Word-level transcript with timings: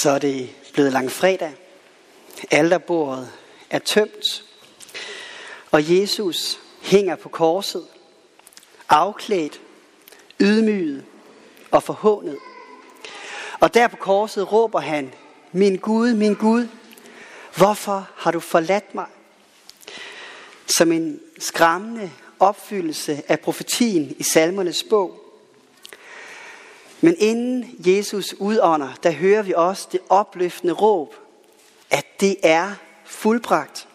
Så 0.00 0.10
er 0.10 0.18
det 0.18 0.50
blevet 0.72 0.92
langfredag. 0.92 1.52
Alterbordet 2.50 3.32
er 3.70 3.78
tømt. 3.78 4.44
Og 5.70 5.98
Jesus 5.98 6.58
hænger 6.82 7.16
på 7.16 7.28
korset, 7.28 7.86
afklædt, 8.88 9.60
ydmyget 10.40 11.04
og 11.70 11.82
forhånet. 11.82 12.38
Og 13.60 13.74
der 13.74 13.88
på 13.88 13.96
korset 13.96 14.52
råber 14.52 14.80
han, 14.80 15.14
min 15.52 15.76
Gud, 15.76 16.14
min 16.14 16.34
Gud, 16.34 16.68
hvorfor 17.56 18.08
har 18.16 18.30
du 18.30 18.40
forladt 18.40 18.94
mig? 18.94 19.06
Som 20.66 20.92
en 20.92 21.20
skræmmende 21.38 22.10
opfyldelse 22.38 23.22
af 23.28 23.40
profetien 23.40 24.16
i 24.18 24.22
salmernes 24.22 24.84
bog. 24.90 25.23
Men 27.04 27.16
inden 27.18 27.76
Jesus 27.78 28.34
udånder, 28.38 28.92
der 29.02 29.10
hører 29.10 29.42
vi 29.42 29.52
også 29.56 29.88
det 29.92 30.00
opløftende 30.08 30.74
råb, 30.74 31.14
at 31.90 32.20
det 32.20 32.36
er 32.42 32.74
fuldbragt. 33.04 33.88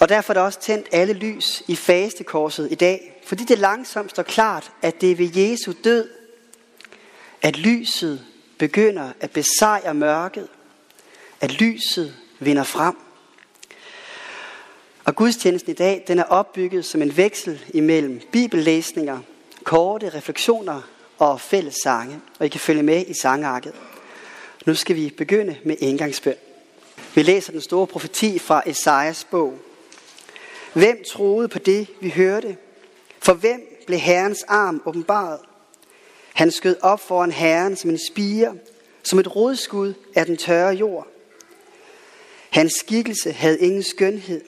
Og 0.00 0.08
derfor 0.08 0.32
er 0.32 0.34
der 0.34 0.40
også 0.40 0.60
tændt 0.60 0.86
alle 0.92 1.12
lys 1.12 1.62
i 1.68 1.76
fastekorset 1.76 2.72
i 2.72 2.74
dag, 2.74 3.20
fordi 3.26 3.44
det 3.44 3.58
langsomt 3.58 4.10
står 4.10 4.22
klart, 4.22 4.72
at 4.82 5.00
det 5.00 5.10
er 5.10 5.16
ved 5.16 5.36
Jesu 5.36 5.72
død, 5.84 6.08
at 7.42 7.56
lyset 7.56 8.24
begynder 8.58 9.12
at 9.20 9.30
besejre 9.30 9.94
mørket, 9.94 10.48
at 11.40 11.60
lyset 11.60 12.16
vinder 12.38 12.64
frem. 12.64 12.96
Og 15.04 15.16
gudstjenesten 15.16 15.72
i 15.72 15.74
dag, 15.74 16.04
den 16.08 16.18
er 16.18 16.24
opbygget 16.24 16.84
som 16.84 17.02
en 17.02 17.16
veksel 17.16 17.64
imellem 17.74 18.20
bibellæsninger, 18.32 19.18
korte 19.64 20.08
refleksioner 20.08 20.82
og 21.18 21.40
fælles 21.40 21.76
sange. 21.82 22.20
Og 22.38 22.46
I 22.46 22.48
kan 22.48 22.60
følge 22.60 22.82
med 22.82 23.06
i 23.06 23.14
sangarket. 23.14 23.72
Nu 24.66 24.74
skal 24.74 24.96
vi 24.96 25.14
begynde 25.16 25.56
med 25.64 25.76
indgangsbøn. 25.78 26.34
Vi 27.14 27.22
læser 27.22 27.52
den 27.52 27.60
store 27.60 27.86
profeti 27.86 28.38
fra 28.38 28.62
Esajas 28.66 29.26
bog. 29.30 29.58
Hvem 30.72 31.04
troede 31.10 31.48
på 31.48 31.58
det, 31.58 31.88
vi 32.00 32.10
hørte? 32.10 32.56
For 33.18 33.34
hvem 33.34 33.60
blev 33.86 33.98
Herrens 33.98 34.42
arm 34.42 34.82
åbenbaret? 34.86 35.40
Han 36.34 36.50
skød 36.50 36.76
op 36.80 37.00
foran 37.00 37.32
Herren 37.32 37.76
som 37.76 37.90
en 37.90 37.98
spire, 38.10 38.54
som 39.02 39.18
et 39.18 39.36
rodskud 39.36 39.94
af 40.14 40.26
den 40.26 40.36
tørre 40.36 40.74
jord. 40.74 41.06
Hans 42.50 42.72
skikkelse 42.72 43.32
havde 43.32 43.58
ingen 43.60 43.82
skønhed. 43.82 44.40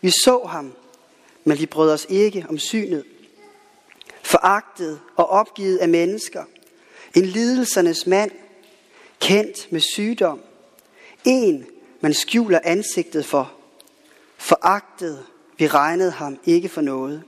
Vi 0.00 0.10
så 0.10 0.46
ham, 0.48 0.72
men 1.44 1.58
vi 1.58 1.66
brød 1.66 1.90
os 1.90 2.06
ikke 2.08 2.46
om 2.48 2.58
synet. 2.58 3.04
Foragtet 4.26 5.00
og 5.16 5.30
opgivet 5.30 5.78
af 5.78 5.88
mennesker. 5.88 6.44
En 7.14 7.24
lidelsernes 7.24 8.06
mand, 8.06 8.30
kendt 9.20 9.72
med 9.72 9.80
sygdom. 9.80 10.40
En, 11.24 11.66
man 12.00 12.14
skjuler 12.14 12.60
ansigtet 12.64 13.26
for. 13.26 13.52
Foragtet, 14.36 15.24
vi 15.58 15.66
regnede 15.66 16.10
ham 16.10 16.38
ikke 16.44 16.68
for 16.68 16.80
noget. 16.80 17.22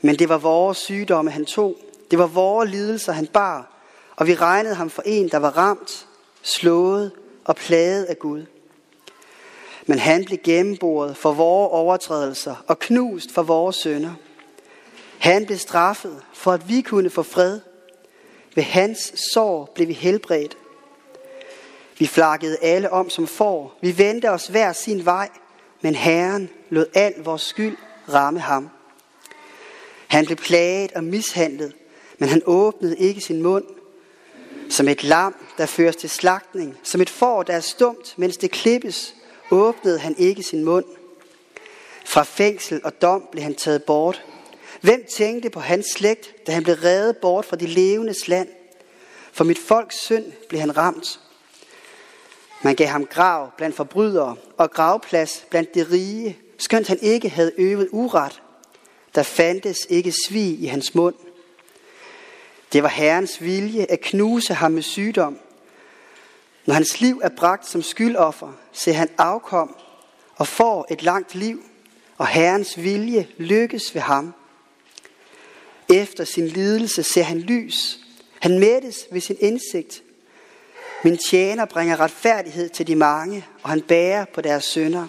Men 0.00 0.18
det 0.18 0.28
var 0.28 0.38
vores 0.38 0.78
sygdomme, 0.78 1.30
han 1.30 1.44
tog. 1.44 1.76
Det 2.10 2.18
var 2.18 2.26
vores 2.26 2.70
lidelser, 2.70 3.12
han 3.12 3.26
bar. 3.26 3.72
Og 4.16 4.26
vi 4.26 4.34
regnede 4.34 4.74
ham 4.74 4.90
for 4.90 5.02
en, 5.06 5.28
der 5.28 5.38
var 5.38 5.56
ramt, 5.56 6.06
slået 6.42 7.12
og 7.44 7.56
plaget 7.56 8.04
af 8.04 8.18
Gud. 8.18 8.46
Men 9.86 9.98
han 9.98 10.24
blev 10.24 10.38
gennemboret 10.44 11.16
for 11.16 11.32
vores 11.32 11.70
overtrædelser 11.72 12.64
og 12.66 12.78
knust 12.78 13.32
for 13.32 13.42
vores 13.42 13.76
sønder. 13.76 14.14
Han 15.18 15.46
blev 15.46 15.58
straffet 15.58 16.22
for, 16.32 16.52
at 16.52 16.68
vi 16.68 16.80
kunne 16.80 17.10
få 17.10 17.22
fred. 17.22 17.60
Ved 18.54 18.62
hans 18.62 19.12
sår 19.32 19.72
blev 19.74 19.88
vi 19.88 19.92
helbredt. 19.92 20.56
Vi 21.98 22.06
flakkede 22.06 22.58
alle 22.62 22.90
om 22.90 23.10
som 23.10 23.26
får. 23.26 23.78
Vi 23.80 23.98
vendte 23.98 24.30
os 24.30 24.46
hver 24.46 24.72
sin 24.72 25.04
vej, 25.04 25.28
men 25.80 25.94
Herren 25.94 26.50
lod 26.70 26.86
al 26.94 27.14
vores 27.16 27.42
skyld 27.42 27.76
ramme 28.12 28.40
ham. 28.40 28.70
Han 30.06 30.26
blev 30.26 30.36
plaget 30.36 30.92
og 30.92 31.04
mishandlet, 31.04 31.72
men 32.18 32.28
han 32.28 32.42
åbnede 32.46 32.96
ikke 32.96 33.20
sin 33.20 33.42
mund. 33.42 33.64
Som 34.70 34.88
et 34.88 35.04
lam, 35.04 35.34
der 35.58 35.66
føres 35.66 35.96
til 35.96 36.10
slagtning, 36.10 36.76
som 36.82 37.00
et 37.00 37.10
får, 37.10 37.42
der 37.42 37.52
er 37.52 37.60
stumt, 37.60 38.14
mens 38.16 38.36
det 38.36 38.50
klippes, 38.50 39.14
åbnede 39.50 39.98
han 39.98 40.14
ikke 40.18 40.42
sin 40.42 40.64
mund. 40.64 40.84
Fra 42.04 42.22
fængsel 42.22 42.80
og 42.84 43.02
dom 43.02 43.28
blev 43.32 43.42
han 43.42 43.54
taget 43.54 43.84
bort. 43.84 44.24
Hvem 44.80 45.04
tænkte 45.10 45.50
på 45.50 45.60
hans 45.60 45.86
slægt, 45.86 46.46
da 46.46 46.52
han 46.52 46.62
blev 46.62 46.76
reddet 46.76 47.16
bort 47.16 47.44
fra 47.44 47.56
de 47.56 47.66
levendes 47.66 48.28
land? 48.28 48.48
For 49.32 49.44
mit 49.44 49.58
folks 49.58 50.00
synd 50.00 50.32
blev 50.48 50.60
han 50.60 50.76
ramt. 50.76 51.20
Man 52.62 52.74
gav 52.74 52.86
ham 52.86 53.06
grav 53.06 53.50
blandt 53.56 53.76
forbrydere 53.76 54.36
og 54.56 54.70
gravplads 54.70 55.46
blandt 55.50 55.74
de 55.74 55.86
rige, 55.92 56.38
skønt 56.58 56.88
han 56.88 56.98
ikke 57.02 57.28
havde 57.28 57.52
øvet 57.58 57.88
uret. 57.92 58.42
Der 59.14 59.22
fandtes 59.22 59.86
ikke 59.88 60.14
svig 60.26 60.60
i 60.60 60.66
hans 60.66 60.94
mund. 60.94 61.14
Det 62.72 62.82
var 62.82 62.88
Herrens 62.88 63.42
vilje 63.42 63.86
at 63.88 64.00
knuse 64.00 64.54
ham 64.54 64.72
med 64.72 64.82
sygdom. 64.82 65.38
Når 66.66 66.74
hans 66.74 67.00
liv 67.00 67.20
er 67.24 67.28
bragt 67.28 67.66
som 67.66 67.82
skyldoffer, 67.82 68.52
ser 68.72 68.92
han 68.92 69.08
afkom 69.18 69.76
og 70.36 70.46
får 70.46 70.86
et 70.90 71.02
langt 71.02 71.34
liv, 71.34 71.62
og 72.18 72.26
Herrens 72.26 72.82
vilje 72.82 73.28
lykkes 73.36 73.94
ved 73.94 74.02
ham. 74.02 74.34
Efter 75.90 76.24
sin 76.24 76.48
lidelse 76.48 77.02
ser 77.02 77.22
han 77.22 77.38
lys. 77.38 77.98
Han 78.40 78.58
mættes 78.58 79.06
ved 79.10 79.20
sin 79.20 79.36
indsigt. 79.40 80.02
Min 81.04 81.18
tjener 81.30 81.64
bringer 81.64 82.00
retfærdighed 82.00 82.68
til 82.68 82.86
de 82.86 82.96
mange, 82.96 83.46
og 83.62 83.70
han 83.70 83.82
bærer 83.82 84.24
på 84.24 84.40
deres 84.40 84.64
sønder. 84.64 85.06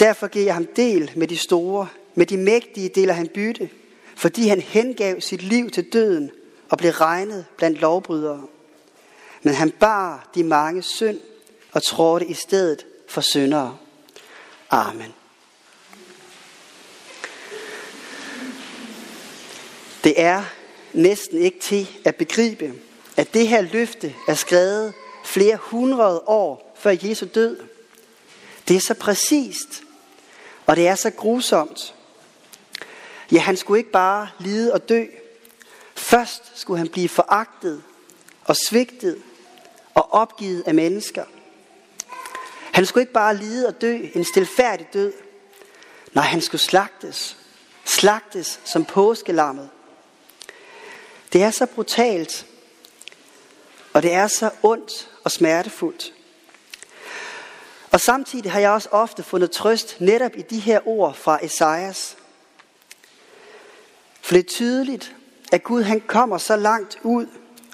Derfor 0.00 0.26
giver 0.26 0.44
jeg 0.44 0.54
ham 0.54 0.66
del 0.76 1.12
med 1.16 1.28
de 1.28 1.36
store, 1.36 1.88
med 2.14 2.26
de 2.26 2.36
mægtige 2.36 2.88
deler 2.88 3.14
han 3.14 3.28
bytte, 3.28 3.70
fordi 4.16 4.48
han 4.48 4.60
hengav 4.60 5.20
sit 5.20 5.42
liv 5.42 5.70
til 5.70 5.92
døden 5.92 6.30
og 6.68 6.78
blev 6.78 6.90
regnet 6.90 7.44
blandt 7.56 7.80
lovbrydere. 7.80 8.46
Men 9.42 9.54
han 9.54 9.70
bar 9.70 10.30
de 10.34 10.44
mange 10.44 10.82
synd 10.82 11.20
og 11.72 11.82
trådte 11.82 12.26
i 12.26 12.34
stedet 12.34 12.86
for 13.08 13.20
syndere. 13.20 13.78
Amen. 14.70 15.14
Det 20.08 20.20
er 20.20 20.44
næsten 20.92 21.38
ikke 21.38 21.60
til 21.60 21.88
at 22.04 22.16
begribe, 22.16 22.74
at 23.16 23.34
det 23.34 23.48
her 23.48 23.60
løfte 23.60 24.14
er 24.28 24.34
skrevet 24.34 24.92
flere 25.24 25.56
hundrede 25.56 26.22
år 26.26 26.74
før 26.78 26.94
Jesu 27.02 27.26
død. 27.34 27.60
Det 28.68 28.76
er 28.76 28.80
så 28.80 28.94
præcist, 28.94 29.82
og 30.66 30.76
det 30.76 30.88
er 30.88 30.94
så 30.94 31.10
grusomt. 31.10 31.94
Ja, 33.32 33.38
han 33.38 33.56
skulle 33.56 33.78
ikke 33.78 33.90
bare 33.90 34.28
lide 34.38 34.72
og 34.72 34.88
dø. 34.88 35.04
Først 35.94 36.52
skulle 36.54 36.78
han 36.78 36.88
blive 36.88 37.08
foragtet 37.08 37.82
og 38.44 38.56
svigtet 38.68 39.22
og 39.94 40.12
opgivet 40.12 40.62
af 40.66 40.74
mennesker. 40.74 41.24
Han 42.72 42.86
skulle 42.86 43.02
ikke 43.02 43.12
bare 43.12 43.36
lide 43.36 43.66
og 43.66 43.80
dø 43.80 43.98
en 44.14 44.24
stilfærdig 44.24 44.88
død. 44.92 45.12
Nej, 46.12 46.24
han 46.24 46.40
skulle 46.40 46.60
slagtes. 46.60 47.36
Slagtes 47.84 48.60
som 48.64 48.84
påskelammet. 48.84 49.68
Det 51.32 51.42
er 51.42 51.50
så 51.50 51.66
brutalt, 51.66 52.46
og 53.92 54.02
det 54.02 54.12
er 54.12 54.26
så 54.26 54.50
ondt 54.62 55.10
og 55.24 55.30
smertefuldt. 55.30 56.12
Og 57.90 58.00
samtidig 58.00 58.52
har 58.52 58.60
jeg 58.60 58.70
også 58.70 58.88
ofte 58.92 59.22
fundet 59.22 59.50
trøst 59.50 60.00
netop 60.00 60.36
i 60.36 60.42
de 60.42 60.58
her 60.58 60.88
ord 60.88 61.14
fra 61.14 61.44
Esajas. 61.44 62.16
For 64.20 64.34
det 64.34 64.44
er 64.44 64.48
tydeligt, 64.48 65.14
at 65.52 65.62
Gud 65.62 65.82
han 65.82 66.00
kommer 66.00 66.38
så 66.38 66.56
langt 66.56 66.98
ud 67.02 67.26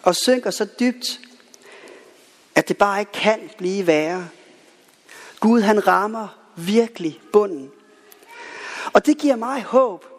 og 0.03 0.17
synker 0.17 0.51
så 0.51 0.65
dybt, 0.81 1.21
at 2.55 2.69
det 2.69 2.77
bare 2.77 3.01
ikke 3.01 3.13
kan 3.13 3.51
blive 3.59 3.87
værre. 3.87 4.29
Gud 5.41 5.61
han 5.61 5.87
rammer 5.87 6.29
virkelig 6.57 7.21
bunden. 7.33 7.71
Og 8.93 9.07
det 9.07 9.19
giver 9.19 9.37
mig 9.37 9.63
håb. 9.63 10.14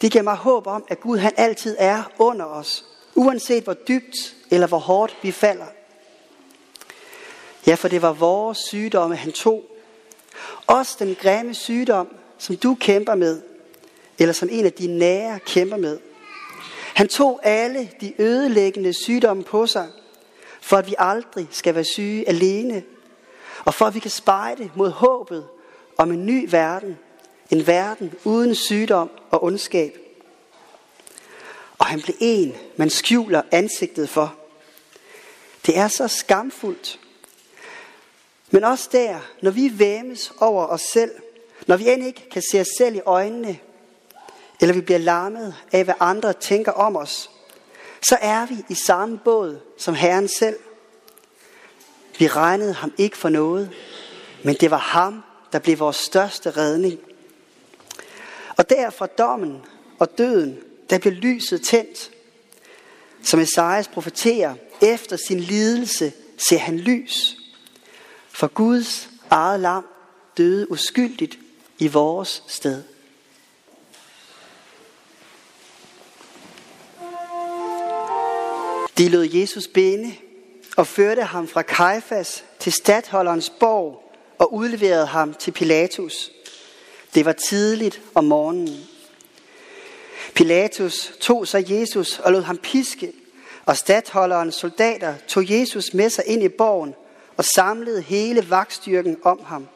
Det 0.00 0.12
giver 0.12 0.24
mig 0.24 0.36
håb 0.36 0.66
om, 0.66 0.84
at 0.88 1.00
Gud 1.00 1.18
han 1.18 1.32
altid 1.36 1.76
er 1.78 2.02
under 2.18 2.44
os, 2.44 2.84
uanset 3.14 3.64
hvor 3.64 3.74
dybt 3.74 4.36
eller 4.50 4.66
hvor 4.66 4.78
hårdt 4.78 5.16
vi 5.22 5.32
falder. 5.32 5.66
Ja, 7.66 7.74
for 7.74 7.88
det 7.88 8.02
var 8.02 8.12
vores 8.12 8.58
sygdomme, 8.58 9.16
han 9.16 9.32
tog. 9.32 9.64
Også 10.66 10.96
den 10.98 11.16
grimme 11.20 11.54
sygdom, 11.54 12.08
som 12.38 12.56
du 12.56 12.76
kæmper 12.80 13.14
med, 13.14 13.42
eller 14.18 14.32
som 14.32 14.48
en 14.52 14.64
af 14.64 14.72
dine 14.72 14.98
nære 14.98 15.38
kæmper 15.38 15.76
med. 15.76 15.98
Han 16.94 17.08
tog 17.08 17.40
alle 17.42 17.90
de 18.00 18.14
ødelæggende 18.18 18.92
sygdomme 18.92 19.42
på 19.42 19.66
sig, 19.66 19.88
for 20.60 20.76
at 20.76 20.86
vi 20.86 20.94
aldrig 20.98 21.48
skal 21.50 21.74
være 21.74 21.84
syge 21.84 22.28
alene, 22.28 22.82
og 23.64 23.74
for 23.74 23.86
at 23.86 23.94
vi 23.94 23.98
kan 23.98 24.10
spejde 24.10 24.70
mod 24.74 24.90
håbet 24.90 25.46
om 25.98 26.12
en 26.12 26.26
ny 26.26 26.48
verden, 26.50 26.98
en 27.50 27.66
verden 27.66 28.14
uden 28.24 28.54
sygdom 28.54 29.10
og 29.30 29.44
ondskab. 29.44 29.98
Og 31.78 31.86
han 31.86 32.00
blev 32.02 32.16
en, 32.20 32.56
man 32.76 32.90
skjuler 32.90 33.42
ansigtet 33.50 34.08
for. 34.08 34.34
Det 35.66 35.78
er 35.78 35.88
så 35.88 36.08
skamfuldt. 36.08 37.00
Men 38.50 38.64
også 38.64 38.88
der, 38.92 39.20
når 39.42 39.50
vi 39.50 39.78
væmes 39.78 40.32
over 40.38 40.66
os 40.66 40.82
selv, 40.82 41.10
når 41.66 41.76
vi 41.76 41.90
end 41.90 42.04
ikke 42.04 42.28
kan 42.30 42.42
se 42.50 42.60
os 42.60 42.68
selv 42.78 42.96
i 42.96 43.00
øjnene, 43.06 43.58
eller 44.60 44.74
vi 44.74 44.80
bliver 44.80 44.98
larmet 44.98 45.54
af, 45.72 45.84
hvad 45.84 45.94
andre 46.00 46.32
tænker 46.32 46.72
om 46.72 46.96
os, 46.96 47.30
så 48.08 48.18
er 48.20 48.46
vi 48.46 48.56
i 48.68 48.74
samme 48.74 49.18
båd 49.18 49.60
som 49.78 49.94
Herren 49.94 50.28
selv. 50.28 50.56
Vi 52.18 52.26
regnede 52.26 52.72
ham 52.72 52.92
ikke 52.98 53.16
for 53.16 53.28
noget, 53.28 53.70
men 54.42 54.54
det 54.54 54.70
var 54.70 54.78
ham, 54.78 55.22
der 55.52 55.58
blev 55.58 55.78
vores 55.78 55.96
største 55.96 56.50
redning. 56.50 56.98
Og 58.56 58.70
der 58.70 58.90
fra 58.90 59.06
dommen 59.06 59.58
og 59.98 60.18
døden, 60.18 60.58
der 60.90 60.98
blev 60.98 61.12
lyset 61.12 61.62
tændt. 61.62 62.10
Som 63.22 63.40
Esajas 63.40 63.88
profeterer, 63.88 64.54
efter 64.82 65.16
sin 65.16 65.40
lidelse 65.40 66.12
ser 66.38 66.58
han 66.58 66.78
lys. 66.78 67.36
For 68.28 68.46
Guds 68.46 69.08
eget 69.30 69.60
lam 69.60 69.86
døde 70.36 70.70
uskyldigt 70.70 71.38
i 71.78 71.88
vores 71.88 72.42
sted. 72.46 72.82
De 78.98 79.08
lod 79.08 79.28
Jesus 79.32 79.68
binde 79.68 80.14
og 80.76 80.86
førte 80.86 81.22
ham 81.22 81.48
fra 81.48 81.62
Kajfas 81.62 82.44
til 82.58 82.72
stadholderens 82.72 83.50
borg 83.60 84.12
og 84.38 84.54
udleverede 84.54 85.06
ham 85.06 85.34
til 85.34 85.50
Pilatus. 85.50 86.30
Det 87.14 87.24
var 87.24 87.32
tidligt 87.32 88.00
om 88.14 88.24
morgenen. 88.24 88.86
Pilatus 90.34 91.12
tog 91.20 91.46
så 91.46 91.64
Jesus 91.68 92.18
og 92.18 92.32
lod 92.32 92.42
ham 92.42 92.58
piske, 92.58 93.12
og 93.66 93.76
stadholderens 93.76 94.54
soldater 94.54 95.14
tog 95.28 95.50
Jesus 95.50 95.94
med 95.94 96.10
sig 96.10 96.24
ind 96.26 96.42
i 96.42 96.48
borgen 96.48 96.94
og 97.36 97.44
samlede 97.44 98.02
hele 98.02 98.50
vagtstyrken 98.50 99.16
om 99.22 99.40
ham. 99.44 99.68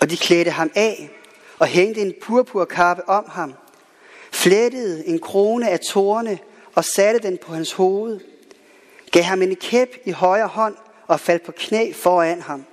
Og 0.00 0.10
de 0.10 0.16
klædte 0.16 0.50
ham 0.50 0.70
af 0.74 1.10
og 1.58 1.66
hængte 1.66 2.00
en 2.00 2.14
purpurkappe 2.22 3.08
om 3.08 3.24
ham, 3.28 3.54
flettede 4.32 5.06
en 5.06 5.18
krone 5.18 5.70
af 5.70 5.80
tårne 5.80 6.38
og 6.74 6.84
satte 6.84 7.28
den 7.28 7.38
på 7.38 7.52
hans 7.52 7.72
hoved, 7.72 8.20
gav 9.12 9.22
ham 9.22 9.42
en 9.42 9.56
kæp 9.56 9.96
i 10.04 10.10
højre 10.10 10.46
hånd 10.46 10.76
og 11.06 11.20
faldt 11.20 11.42
på 11.42 11.52
knæ 11.52 11.92
foran 11.92 12.42
ham, 12.42 12.64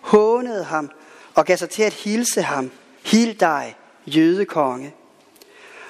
hånede 0.00 0.64
ham 0.64 0.90
og 1.34 1.46
gav 1.46 1.56
sig 1.56 1.70
til 1.70 1.82
at 1.82 1.92
hilse 1.92 2.42
ham, 2.42 2.70
Hil 3.04 3.40
dig, 3.40 3.76
jødekonge. 4.06 4.94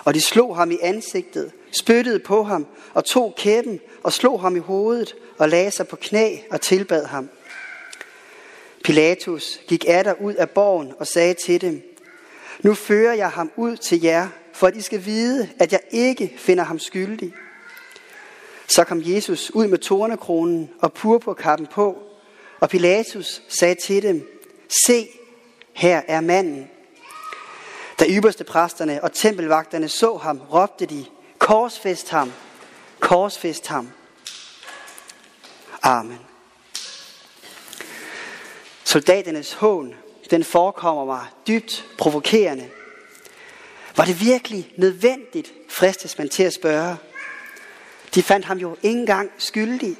Og 0.04 0.14
de 0.14 0.20
slog 0.20 0.56
ham 0.56 0.70
i 0.70 0.78
ansigtet, 0.82 1.52
spyttede 1.72 2.18
på 2.18 2.42
ham 2.42 2.66
og 2.94 3.04
tog 3.04 3.34
kæppen 3.36 3.80
og 4.02 4.12
slog 4.12 4.40
ham 4.40 4.56
i 4.56 4.58
hovedet 4.58 5.14
og 5.38 5.48
lagde 5.48 5.70
sig 5.70 5.88
på 5.88 5.96
knæ 5.96 6.36
og 6.50 6.60
tilbad 6.60 7.04
ham. 7.04 7.28
Pilatus 8.84 9.60
gik 9.68 9.84
atter 9.88 10.14
ud 10.20 10.34
af 10.34 10.50
borgen 10.50 10.92
og 10.98 11.06
sagde 11.06 11.34
til 11.34 11.60
dem, 11.60 11.82
Nu 12.62 12.74
fører 12.74 13.14
jeg 13.14 13.30
ham 13.30 13.52
ud 13.56 13.76
til 13.76 14.00
jer, 14.00 14.28
for 14.52 14.66
at 14.66 14.76
I 14.76 14.80
skal 14.80 15.04
vide, 15.04 15.48
at 15.58 15.72
jeg 15.72 15.80
ikke 15.90 16.34
finder 16.36 16.64
ham 16.64 16.78
skyldig. 16.78 17.32
Så 18.68 18.84
kom 18.84 19.02
Jesus 19.04 19.50
ud 19.50 19.66
med 19.66 19.78
tornekronen 19.78 20.70
og 20.78 20.92
purpurkappen 20.92 21.66
på, 21.66 22.02
og 22.60 22.68
Pilatus 22.68 23.42
sagde 23.58 23.74
til 23.74 24.02
dem, 24.02 24.28
Se, 24.86 25.08
her 25.72 26.02
er 26.08 26.20
manden. 26.20 26.70
Da 28.00 28.04
ypperste 28.08 28.44
præsterne 28.44 29.04
og 29.04 29.12
tempelvagterne 29.12 29.88
så 29.88 30.16
ham, 30.16 30.40
råbte 30.52 30.86
de, 30.86 31.04
korsfest 31.38 32.10
ham, 32.10 32.32
korsfest 33.00 33.66
ham. 33.66 33.90
Amen. 35.82 36.18
Soldaternes 38.84 39.52
hån, 39.52 39.94
den 40.30 40.44
forekommer 40.44 41.04
mig 41.04 41.26
dybt 41.46 41.86
provokerende. 41.98 42.70
Var 43.96 44.04
det 44.04 44.20
virkelig 44.20 44.72
nødvendigt, 44.76 45.52
fristes 45.68 46.18
man 46.18 46.28
til 46.28 46.42
at 46.42 46.52
spørge. 46.52 46.96
De 48.14 48.22
fandt 48.22 48.46
ham 48.46 48.58
jo 48.58 48.76
ikke 48.82 48.98
engang 48.98 49.30
skyldig. 49.38 49.96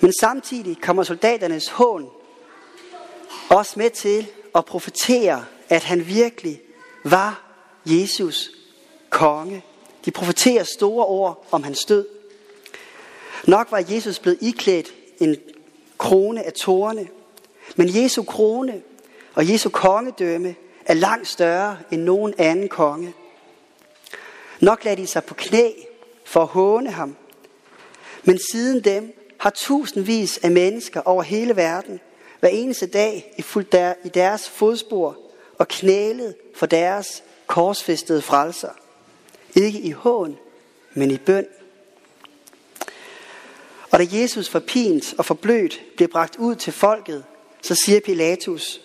Men 0.00 0.12
samtidig 0.20 0.80
kommer 0.82 1.02
soldaternes 1.02 1.68
hån 1.68 2.10
også 3.48 3.72
med 3.76 3.90
til 3.90 4.26
at 4.54 4.64
profetere, 4.64 5.44
at 5.68 5.84
han 5.84 6.06
virkelig 6.06 6.60
var 7.04 7.42
Jesus 7.86 8.50
konge. 9.10 9.64
De 10.04 10.10
profeterer 10.10 10.64
store 10.64 11.06
ord 11.06 11.46
om 11.50 11.62
hans 11.62 11.84
død. 11.84 12.06
Nok 13.44 13.70
var 13.70 13.84
Jesus 13.88 14.18
blevet 14.18 14.38
iklædt 14.40 14.94
en 15.20 15.36
krone 15.98 16.46
af 16.46 16.52
tårne, 16.52 17.08
men 17.76 18.02
Jesu 18.02 18.22
krone 18.22 18.82
og 19.34 19.48
Jesu 19.48 19.68
kongedømme 19.68 20.54
er 20.86 20.94
langt 20.94 21.28
større 21.28 21.78
end 21.90 22.02
nogen 22.02 22.34
anden 22.38 22.68
konge. 22.68 23.14
Nok 24.60 24.84
lagde 24.84 25.02
de 25.02 25.06
sig 25.06 25.24
på 25.24 25.34
knæ 25.34 25.70
for 26.24 26.42
at 26.42 26.46
håne 26.48 26.90
ham. 26.90 27.16
Men 28.24 28.38
siden 28.52 28.84
dem 28.84 29.12
har 29.38 29.50
tusindvis 29.50 30.38
af 30.38 30.50
mennesker 30.50 31.00
over 31.00 31.22
hele 31.22 31.56
verden 31.56 32.00
hver 32.40 32.48
eneste 32.48 32.86
dag 32.86 33.34
i, 33.36 33.42
fuld 33.42 33.64
der, 33.64 33.94
i 34.04 34.08
deres 34.08 34.48
fodspor 34.48 35.18
og 35.58 35.68
knælet 35.68 36.34
for 36.54 36.66
deres 36.66 37.22
korsfæstede 37.46 38.22
frelser. 38.22 38.70
Ikke 39.54 39.80
i 39.80 39.90
hån, 39.90 40.38
men 40.94 41.10
i 41.10 41.16
bøn. 41.16 41.46
Og 43.90 43.98
da 43.98 44.06
Jesus 44.10 44.48
forpint 44.48 45.14
og 45.18 45.24
forblødt 45.24 45.82
bliver 45.96 46.08
bragt 46.08 46.36
ud 46.36 46.54
til 46.54 46.72
folket, 46.72 47.24
så 47.62 47.74
siger 47.74 48.00
Pilatus, 48.00 48.80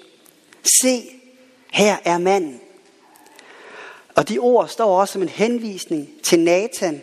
se, 0.81 1.09
her 1.71 1.97
er 2.05 2.17
manden. 2.17 2.61
Og 4.15 4.29
de 4.29 4.39
ord 4.39 4.67
står 4.67 4.99
også 4.99 5.11
som 5.11 5.21
en 5.21 5.29
henvisning 5.29 6.09
til 6.23 6.39
Nathan 6.39 7.01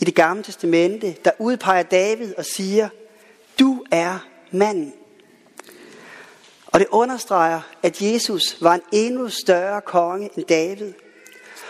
i 0.00 0.04
det 0.04 0.14
gamle 0.14 0.42
testamente, 0.42 1.16
der 1.24 1.30
udpeger 1.38 1.82
David 1.82 2.34
og 2.34 2.44
siger, 2.44 2.88
du 3.58 3.84
er 3.90 4.18
manden. 4.50 4.94
Og 6.80 6.86
det 6.86 6.92
understreger, 6.92 7.60
at 7.82 8.02
Jesus 8.02 8.56
var 8.60 8.74
en 8.74 8.82
endnu 8.92 9.28
større 9.28 9.80
konge 9.80 10.30
end 10.36 10.44
David. 10.44 10.92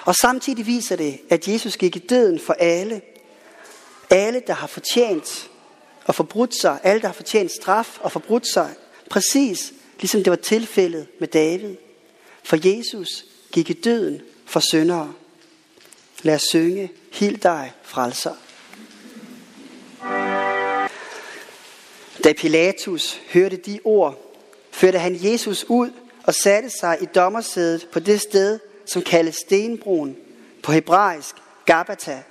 Og 0.04 0.14
samtidig 0.14 0.66
viser 0.66 0.96
det, 0.96 1.20
at 1.30 1.48
Jesus 1.48 1.76
gik 1.76 1.96
i 1.96 1.98
døden 1.98 2.40
for 2.40 2.52
alle. 2.52 3.02
Alle, 4.10 4.42
der 4.46 4.52
har 4.52 4.66
fortjent 4.66 5.50
og 6.04 6.14
forbrudt 6.14 6.54
sig. 6.54 6.78
Alle, 6.82 7.00
der 7.00 7.06
har 7.08 7.12
fortjent 7.12 7.52
straf 7.52 7.99
og 8.00 8.12
forbrudt 8.12 8.46
sig. 8.46 8.75
Præcis 9.11 9.73
ligesom 10.00 10.23
det 10.23 10.30
var 10.30 10.37
tilfældet 10.37 11.06
med 11.20 11.28
David. 11.28 11.76
For 12.42 12.76
Jesus 12.76 13.25
gik 13.52 13.70
i 13.70 13.73
døden 13.73 14.23
for 14.46 14.61
syndere. 14.61 15.12
Lad 16.23 16.35
os 16.35 16.42
synge, 16.42 16.92
Hil 17.12 17.42
dig, 17.42 17.73
frelser. 17.82 18.35
Da 22.25 22.32
Pilatus 22.32 23.20
hørte 23.32 23.56
de 23.56 23.80
ord, 23.85 24.29
førte 24.80 24.99
han 24.99 25.18
Jesus 25.20 25.64
ud 25.68 25.90
og 26.25 26.34
satte 26.34 26.70
sig 26.70 26.99
i 27.00 27.04
dommersædet 27.04 27.88
på 27.92 28.00
det 28.00 28.20
sted, 28.20 28.58
som 28.87 29.02
kaldes 29.02 29.37
Stenbroen, 29.37 30.16
på 30.62 30.72
hebraisk 30.72 31.37
Gabata. 31.64 32.22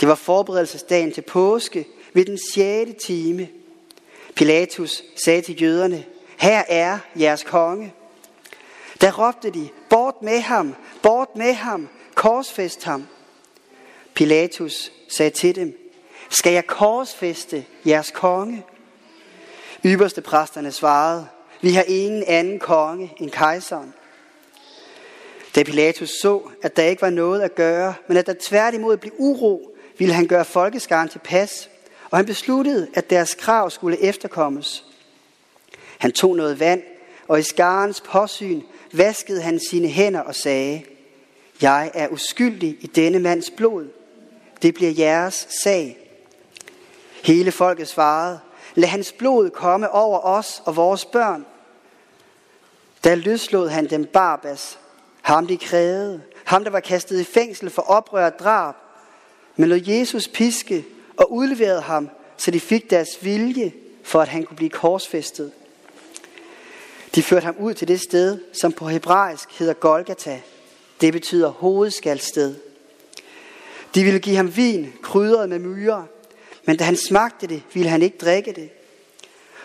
Det 0.00 0.08
var 0.08 0.14
forberedelsesdagen 0.14 1.12
til 1.12 1.22
påske 1.22 1.86
ved 2.12 2.24
den 2.24 2.38
6. 2.54 3.04
time. 3.04 3.48
Pilatus 4.34 5.02
sagde 5.24 5.42
til 5.42 5.62
jøderne, 5.62 6.04
her 6.36 6.62
er 6.68 6.98
jeres 7.20 7.42
konge. 7.42 7.94
Der 9.00 9.12
råbte 9.12 9.50
de, 9.50 9.68
bort 9.90 10.14
med 10.22 10.40
ham, 10.40 10.74
bort 11.02 11.28
med 11.36 11.52
ham, 11.52 11.88
korsfest 12.14 12.84
ham. 12.84 13.06
Pilatus 14.14 14.92
sagde 15.08 15.30
til 15.30 15.54
dem, 15.54 15.92
skal 16.28 16.52
jeg 16.52 16.66
korsfeste 16.66 17.64
jeres 17.86 18.10
konge? 18.10 18.64
Ypperste 19.84 20.20
præsterne 20.20 20.72
svarede, 20.72 21.26
vi 21.64 21.72
har 21.72 21.82
ingen 21.82 22.24
anden 22.26 22.58
konge 22.58 23.12
end 23.20 23.30
kejseren. 23.30 23.94
Da 25.54 25.62
Pilatus 25.62 26.10
så, 26.10 26.40
at 26.62 26.76
der 26.76 26.82
ikke 26.82 27.02
var 27.02 27.10
noget 27.10 27.40
at 27.40 27.54
gøre, 27.54 27.94
men 28.08 28.16
at 28.16 28.26
der 28.26 28.34
tværtimod 28.40 28.96
blev 28.96 29.12
uro, 29.18 29.76
ville 29.98 30.14
han 30.14 30.26
gøre 30.26 30.44
folkeskaren 30.44 31.08
til 31.08 31.18
pas, 31.18 31.70
og 32.10 32.18
han 32.18 32.26
besluttede, 32.26 32.88
at 32.94 33.10
deres 33.10 33.34
krav 33.34 33.70
skulle 33.70 34.00
efterkommes. 34.00 34.84
Han 35.98 36.12
tog 36.12 36.36
noget 36.36 36.60
vand, 36.60 36.82
og 37.28 37.38
i 37.38 37.42
skarens 37.42 38.00
påsyn 38.00 38.62
vaskede 38.92 39.42
han 39.42 39.60
sine 39.70 39.88
hænder 39.88 40.20
og 40.20 40.34
sagde, 40.34 40.82
Jeg 41.62 41.90
er 41.94 42.08
uskyldig 42.08 42.76
i 42.80 42.86
denne 42.86 43.18
mands 43.18 43.50
blod. 43.50 43.88
Det 44.62 44.74
bliver 44.74 44.92
jeres 44.98 45.46
sag. 45.62 45.98
Hele 47.22 47.52
folket 47.52 47.88
svarede, 47.88 48.40
Lad 48.74 48.88
hans 48.88 49.12
blod 49.12 49.50
komme 49.50 49.90
over 49.90 50.18
os 50.18 50.62
og 50.64 50.76
vores 50.76 51.04
børn. 51.04 51.46
Da 53.04 53.14
løslod 53.14 53.68
han 53.68 53.90
dem 53.90 54.04
Barbas, 54.04 54.78
ham 55.22 55.46
de 55.46 55.56
krævede, 55.56 56.22
ham 56.44 56.64
der 56.64 56.70
var 56.70 56.80
kastet 56.80 57.20
i 57.20 57.24
fængsel 57.24 57.70
for 57.70 57.82
oprør 57.82 58.26
og 58.26 58.38
drab, 58.38 58.74
men 59.56 59.68
lod 59.68 59.80
Jesus 59.86 60.28
piske 60.28 60.84
og 61.16 61.32
udleverede 61.32 61.80
ham, 61.80 62.08
så 62.36 62.50
de 62.50 62.60
fik 62.60 62.90
deres 62.90 63.08
vilje 63.20 63.72
for, 64.02 64.20
at 64.20 64.28
han 64.28 64.44
kunne 64.44 64.56
blive 64.56 64.70
korsfæstet. 64.70 65.52
De 67.14 67.22
førte 67.22 67.44
ham 67.44 67.56
ud 67.58 67.74
til 67.74 67.88
det 67.88 68.00
sted, 68.00 68.40
som 68.52 68.72
på 68.72 68.88
hebraisk 68.88 69.58
hedder 69.58 69.74
Golgata. 69.74 70.40
Det 71.00 71.12
betyder 71.12 71.48
hovedskalsted. 71.48 72.54
De 73.94 74.04
ville 74.04 74.20
give 74.20 74.36
ham 74.36 74.56
vin, 74.56 74.92
krydret 75.02 75.48
med 75.48 75.58
myrer, 75.58 76.04
men 76.64 76.76
da 76.76 76.84
han 76.84 76.96
smagte 76.96 77.46
det, 77.46 77.62
ville 77.74 77.90
han 77.90 78.02
ikke 78.02 78.18
drikke 78.18 78.52
det. 78.52 78.70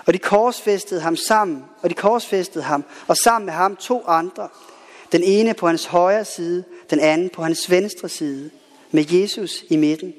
Og 0.05 0.13
de 0.13 0.19
korsfæstede 0.19 1.01
ham 1.01 1.15
sammen, 1.15 1.65
og 1.81 1.89
de 1.89 1.95
korsfæstede 1.95 2.63
ham, 2.63 2.83
og 3.07 3.17
sammen 3.17 3.45
med 3.45 3.53
ham 3.53 3.75
to 3.75 4.03
andre. 4.07 4.47
Den 5.11 5.23
ene 5.23 5.53
på 5.53 5.67
hans 5.67 5.85
højre 5.85 6.25
side, 6.25 6.63
den 6.89 6.99
anden 6.99 7.29
på 7.29 7.43
hans 7.43 7.69
venstre 7.69 8.09
side, 8.09 8.49
med 8.91 9.05
Jesus 9.09 9.63
i 9.69 9.75
midten. 9.75 10.13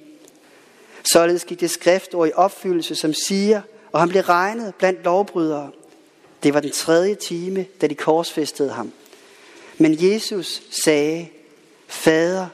Således 1.13 1.45
gik 1.45 1.61
det 1.61 1.71
skriftord 1.71 2.29
i 2.29 2.33
opfyldelse, 2.35 2.95
som 2.95 3.15
siger, 3.15 3.63
og 3.93 4.01
han 4.01 4.09
blev 4.09 4.23
regnet 4.23 4.75
blandt 4.75 5.05
lovbrydere. 5.05 5.71
Det 6.43 6.55
var 6.55 6.61
den 6.61 6.71
tredje 6.71 7.15
time, 7.15 7.67
da 7.81 7.87
de 7.87 7.95
korsfæstede 7.95 8.71
ham. 8.71 8.93
Men 9.79 9.97
Jesus 10.01 10.63
sagde, 10.85 11.29
Fader, 11.89 12.47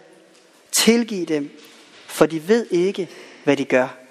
tilgiv 0.73 1.27
dem, 1.27 1.51
for 2.07 2.27
de 2.27 2.49
ved 2.49 2.67
ikke, 2.71 3.09
hvad 3.45 3.57
de 3.57 3.65
gør. 3.65 4.06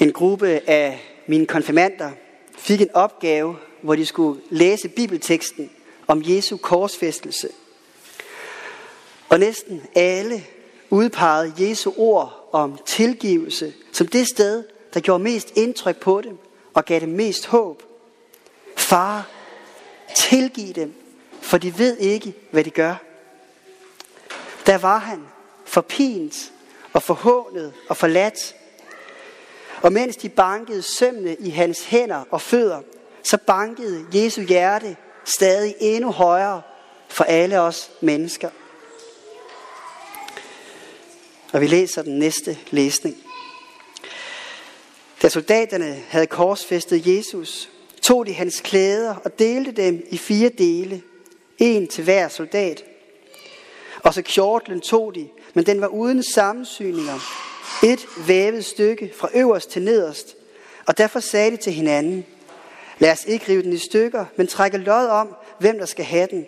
En 0.00 0.12
gruppe 0.12 0.60
af 0.66 1.00
mine 1.26 1.46
konfirmander 1.46 2.10
fik 2.58 2.80
en 2.80 2.90
opgave, 2.94 3.56
hvor 3.82 3.94
de 3.94 4.06
skulle 4.06 4.40
læse 4.50 4.88
bibelteksten 4.88 5.70
om 6.06 6.22
Jesu 6.24 6.56
korsfæstelse. 6.56 7.48
Og 9.28 9.38
næsten 9.38 9.82
alle 9.94 10.44
udpegede 10.90 11.54
Jesu 11.58 11.92
ord 11.96 12.48
om 12.52 12.78
tilgivelse 12.86 13.72
som 13.92 14.06
det 14.06 14.28
sted, 14.28 14.64
der 14.94 15.00
gjorde 15.00 15.22
mest 15.22 15.52
indtryk 15.56 16.00
på 16.00 16.20
dem 16.20 16.38
og 16.74 16.84
gav 16.84 17.00
dem 17.00 17.08
mest 17.08 17.46
håb. 17.46 17.82
Far, 18.76 19.28
tilgiv 20.16 20.74
dem, 20.74 20.94
for 21.40 21.58
de 21.58 21.78
ved 21.78 21.96
ikke, 21.96 22.34
hvad 22.50 22.64
de 22.64 22.70
gør. 22.70 22.94
Der 24.66 24.78
var 24.78 24.98
han, 24.98 25.20
forpint 25.64 26.52
og 26.92 27.02
forhånet 27.02 27.72
og 27.88 27.96
forladt. 27.96 28.54
Og 29.82 29.92
mens 29.92 30.16
de 30.16 30.28
bankede 30.28 30.82
sømne 30.82 31.34
i 31.34 31.50
hans 31.50 31.84
hænder 31.84 32.24
og 32.30 32.40
fødder, 32.40 32.80
så 33.22 33.38
bankede 33.46 34.06
Jesu 34.14 34.42
hjerte 34.42 34.96
stadig 35.24 35.74
endnu 35.80 36.10
højere 36.10 36.62
for 37.08 37.24
alle 37.24 37.60
os 37.60 37.90
mennesker. 38.00 38.50
Og 41.52 41.60
vi 41.60 41.66
læser 41.66 42.02
den 42.02 42.18
næste 42.18 42.58
læsning. 42.70 43.16
Da 45.22 45.28
soldaterne 45.28 46.02
havde 46.08 46.26
korsfæstet 46.26 47.06
Jesus, 47.06 47.68
tog 48.02 48.26
de 48.26 48.32
hans 48.32 48.60
klæder 48.60 49.14
og 49.14 49.38
delte 49.38 49.72
dem 49.72 50.06
i 50.10 50.18
fire 50.18 50.48
dele, 50.48 51.02
en 51.58 51.88
til 51.88 52.04
hver 52.04 52.28
soldat. 52.28 52.84
Og 54.02 54.14
så 54.14 54.22
kjortlen 54.22 54.80
tog 54.80 55.14
de, 55.14 55.28
men 55.54 55.66
den 55.66 55.80
var 55.80 55.86
uden 55.86 56.22
sammensyninger. 56.22 57.18
Et 57.82 58.06
vævet 58.26 58.64
stykke 58.64 59.12
fra 59.16 59.28
øverst 59.34 59.70
til 59.70 59.82
nederst. 59.82 60.36
Og 60.86 60.98
derfor 60.98 61.20
sagde 61.20 61.50
de 61.50 61.56
til 61.56 61.72
hinanden, 61.72 62.26
lad 62.98 63.12
os 63.12 63.24
ikke 63.24 63.48
rive 63.48 63.62
den 63.62 63.72
i 63.72 63.78
stykker, 63.78 64.24
men 64.36 64.46
trække 64.46 64.78
lod 64.78 65.06
om, 65.06 65.34
hvem 65.58 65.78
der 65.78 65.86
skal 65.86 66.04
have 66.04 66.26
den. 66.30 66.46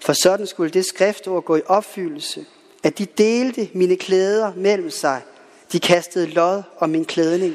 For 0.00 0.12
sådan 0.12 0.46
skulle 0.46 0.70
det 0.70 0.86
skriftord 0.86 1.44
gå 1.44 1.56
i 1.56 1.62
opfyldelse, 1.66 2.46
at 2.82 2.98
de 2.98 3.04
delte 3.04 3.68
mine 3.72 3.96
klæder 3.96 4.52
mellem 4.56 4.90
sig. 4.90 5.22
De 5.72 5.80
kastede 5.80 6.26
lod 6.26 6.62
om 6.78 6.90
min 6.90 7.04
klædning. 7.04 7.54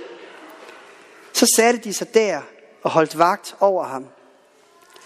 Så 1.33 1.45
satte 1.55 1.79
de 1.79 1.93
sig 1.93 2.13
der 2.13 2.41
og 2.83 2.91
holdt 2.91 3.17
vagt 3.17 3.55
over 3.59 3.83
ham. 3.83 4.05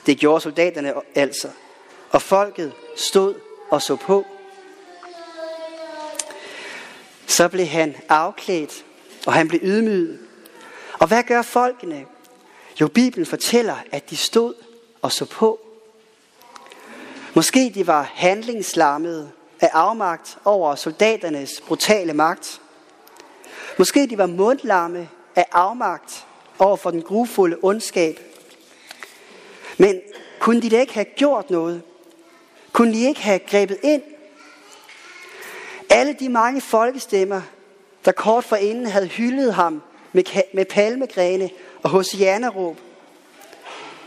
Det 0.05 0.17
gjorde 0.17 0.41
soldaterne 0.41 0.93
altså, 1.15 1.47
og 2.09 2.21
folket 2.21 2.71
stod 2.95 3.35
og 3.69 3.81
så 3.81 3.95
på. 3.95 4.25
Så 7.29 7.47
blev 7.47 7.65
han 7.65 7.95
afklædt, 8.09 8.85
og 9.27 9.33
han 9.33 9.47
blev 9.47 9.59
ydmyget. 9.63 10.19
Og 10.99 11.07
hvad 11.07 11.23
gør 11.23 11.41
folkene? 11.41 12.05
Jo, 12.81 12.87
Bibelen 12.87 13.25
fortæller, 13.25 13.75
at 13.91 14.09
de 14.09 14.17
stod 14.17 14.53
og 15.01 15.11
så 15.11 15.25
på. 15.25 15.59
Måske 17.33 17.71
de 17.75 17.87
var 17.87 18.11
handlingslammede 18.13 19.31
af 19.61 19.69
afmagt 19.73 20.37
over 20.45 20.75
soldaternes 20.75 21.61
brutale 21.67 22.13
magt. 22.13 22.61
Måske 23.77 24.07
de 24.07 24.17
var 24.17 24.25
mundlamme 24.25 25.09
af 25.35 25.45
afmagt 25.51 26.25
over 26.59 26.75
for 26.75 26.91
den 26.91 27.01
grufulde 27.01 27.57
ondskab. 27.61 28.19
Men 29.77 30.01
kunne 30.39 30.61
de 30.61 30.69
da 30.69 30.79
ikke 30.79 30.93
have 30.93 31.05
gjort 31.15 31.49
noget? 31.49 31.81
Kunne 32.73 32.93
de 32.93 33.01
ikke 33.01 33.21
have 33.21 33.39
grebet 33.39 33.77
ind? 33.83 34.01
Alle 35.99 36.13
de 36.13 36.29
mange 36.29 36.61
folkestemmer, 36.61 37.41
der 38.05 38.11
kort 38.11 38.43
forinden 38.43 38.85
havde 38.85 39.07
hyldet 39.07 39.53
ham 39.53 39.81
med, 40.13 40.23
med 40.53 40.65
palmegrene 40.65 41.49
og 41.83 41.89
hosianeråb, 41.89 42.77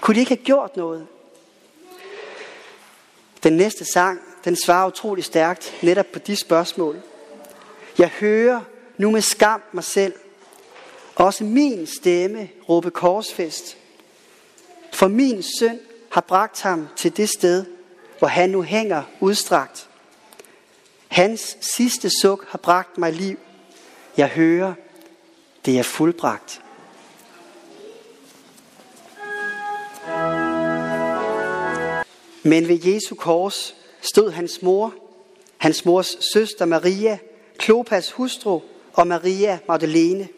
kunne 0.01 0.15
de 0.15 0.21
ikke 0.21 0.31
have 0.31 0.45
gjort 0.45 0.77
noget? 0.77 1.07
Den 3.43 3.53
næste 3.53 3.85
sang, 3.93 4.21
den 4.45 4.57
svarer 4.57 4.87
utrolig 4.87 5.25
stærkt 5.25 5.75
netop 5.83 6.07
på 6.13 6.19
de 6.19 6.37
spørgsmål. 6.37 7.01
Jeg 7.99 8.09
hører 8.09 8.61
nu 8.97 9.11
med 9.11 9.21
skam 9.21 9.63
mig 9.73 9.85
selv, 9.85 10.15
også 11.17 11.45
min 11.45 11.87
stemme 11.87 12.49
råbe 12.69 12.91
korsfest. 12.91 13.77
For 14.93 15.09
min 15.09 15.43
søn 15.59 15.81
har 16.11 16.21
bragt 16.21 16.63
ham 16.63 16.89
til 16.97 17.17
det 17.17 17.29
sted, 17.29 17.65
hvor 18.19 18.29
han 18.29 18.51
nu 18.51 18.63
hænger 18.63 19.03
udstrakt. 19.21 19.89
Hans 21.13 21.57
sidste 21.61 22.11
suk 22.21 22.47
har 22.49 22.59
bragt 22.59 22.99
mig 22.99 23.13
liv. 23.13 23.39
Jeg 24.17 24.29
hører, 24.29 24.75
det 25.67 25.79
er 25.79 25.83
fuldbragt. 25.83 26.63
Men 32.43 32.69
ved 32.69 32.79
Jesu 32.85 33.15
kors 33.15 33.75
stod 34.01 34.31
hans 34.31 34.63
mor, 34.63 34.95
hans 35.57 35.85
mors 35.85 36.17
søster 36.33 36.65
Maria, 36.65 37.19
Klopas 37.59 38.11
hustru 38.11 38.61
og 38.93 39.07
Maria 39.07 39.59
Magdalene. 39.69 40.29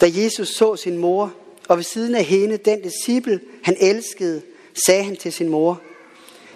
Da 0.00 0.06
Jesus 0.14 0.48
så 0.48 0.76
sin 0.76 0.98
mor, 0.98 1.32
og 1.68 1.76
ved 1.76 1.84
siden 1.84 2.14
af 2.14 2.24
hende 2.24 2.56
den 2.56 2.82
disciple, 2.82 3.40
han 3.62 3.76
elskede, 3.80 4.42
sagde 4.86 5.04
han 5.04 5.16
til 5.16 5.32
sin 5.32 5.48
mor, 5.48 5.80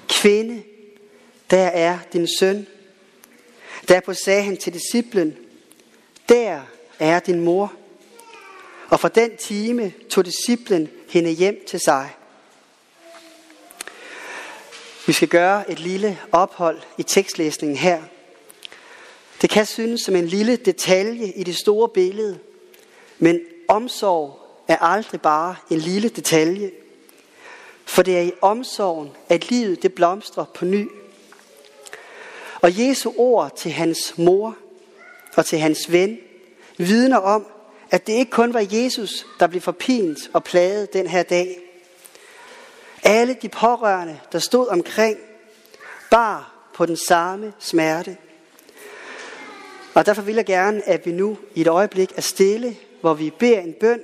Kvinde, 0.09 0.63
der 1.51 1.67
er 1.67 1.99
din 2.13 2.29
søn. 2.39 2.67
Derpå 3.89 4.15
sagde 4.15 4.43
han 4.43 4.57
til 4.57 4.73
disciplen, 4.73 5.37
der 6.29 6.61
er 6.99 7.21
din 7.21 7.41
mor. 7.41 7.73
Og 8.89 9.01
fra 9.01 9.09
den 9.09 9.37
time 9.37 9.93
tog 10.11 10.25
disciplen 10.25 10.89
hende 11.09 11.31
hjem 11.31 11.65
til 11.67 11.81
sig. 11.81 12.11
Vi 15.07 15.13
skal 15.13 15.29
gøre 15.29 15.71
et 15.71 15.81
lille 15.81 16.19
ophold 16.33 16.81
i 16.99 17.03
tekstlæsningen 17.03 17.77
her. 17.77 18.03
Det 19.43 19.51
kan 19.51 19.67
synes 19.67 20.01
som 20.01 20.17
en 20.17 20.27
lille 20.27 20.57
detalje 20.57 21.33
i 21.33 21.45
det 21.45 21.57
store 21.57 21.89
billede, 21.89 22.39
men 23.19 23.41
omsorg 23.69 24.39
er 24.69 24.77
aldrig 24.77 25.21
bare 25.21 25.57
en 25.71 25.79
lille 25.79 26.09
detalje. 26.09 26.71
For 27.85 28.03
det 28.03 28.19
er 28.19 28.23
i 28.23 28.33
omsorgen, 28.41 29.11
at 29.29 29.51
livet 29.51 29.83
det 29.83 29.95
blomstrer 29.95 30.45
på 30.45 30.65
ny. 30.65 30.89
Og 32.67 32.79
Jesu 32.79 33.13
ord 33.17 33.57
til 33.57 33.73
hans 33.73 34.19
mor 34.19 34.57
og 35.37 35.47
til 35.47 35.59
hans 35.59 35.93
ven 35.93 36.19
vidner 36.79 37.17
om, 37.17 37.47
at 37.91 38.07
det 38.07 38.13
ikke 38.13 38.31
kun 38.31 38.55
var 38.55 38.67
Jesus, 38.71 39.27
der 39.41 39.47
blev 39.47 39.61
forpint 39.61 40.19
og 40.33 40.45
plaget 40.45 40.93
den 40.93 41.07
her 41.07 41.23
dag. 41.23 41.59
Alle 43.03 43.37
de 43.43 43.49
pårørende, 43.49 44.19
der 44.33 44.39
stod 44.39 44.69
omkring, 44.69 45.19
bar 46.11 46.69
på 46.75 46.87
den 46.87 46.97
samme 46.97 47.53
smerte. 47.59 48.17
Og 49.95 50.07
derfor 50.07 50.23
vil 50.23 50.35
jeg 50.35 50.47
gerne, 50.47 50.89
at 50.89 51.07
vi 51.07 51.13
nu 51.13 51.39
i 51.55 51.61
et 51.61 51.69
øjeblik 51.69 52.13
er 52.17 52.23
stille, 52.23 52.77
hvor 53.01 53.15
vi 53.15 53.31
beder 53.31 53.61
en 53.61 53.75
bøn 53.81 54.01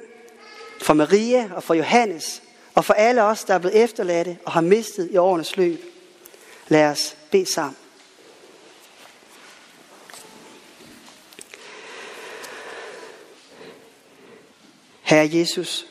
for 0.82 0.94
Maria 0.94 1.50
og 1.54 1.62
for 1.62 1.74
Johannes, 1.74 2.42
og 2.74 2.84
for 2.84 2.94
alle 2.94 3.22
os, 3.22 3.44
der 3.44 3.54
er 3.54 3.58
blevet 3.58 3.82
efterladte 3.82 4.38
og 4.44 4.52
har 4.52 4.60
mistet 4.60 5.08
i 5.12 5.16
årenes 5.16 5.56
løb. 5.56 5.84
Lad 6.68 6.90
os 6.90 7.16
bede 7.30 7.46
sammen. 7.46 7.76
Herre 15.12 15.30
Jesus, 15.32 15.86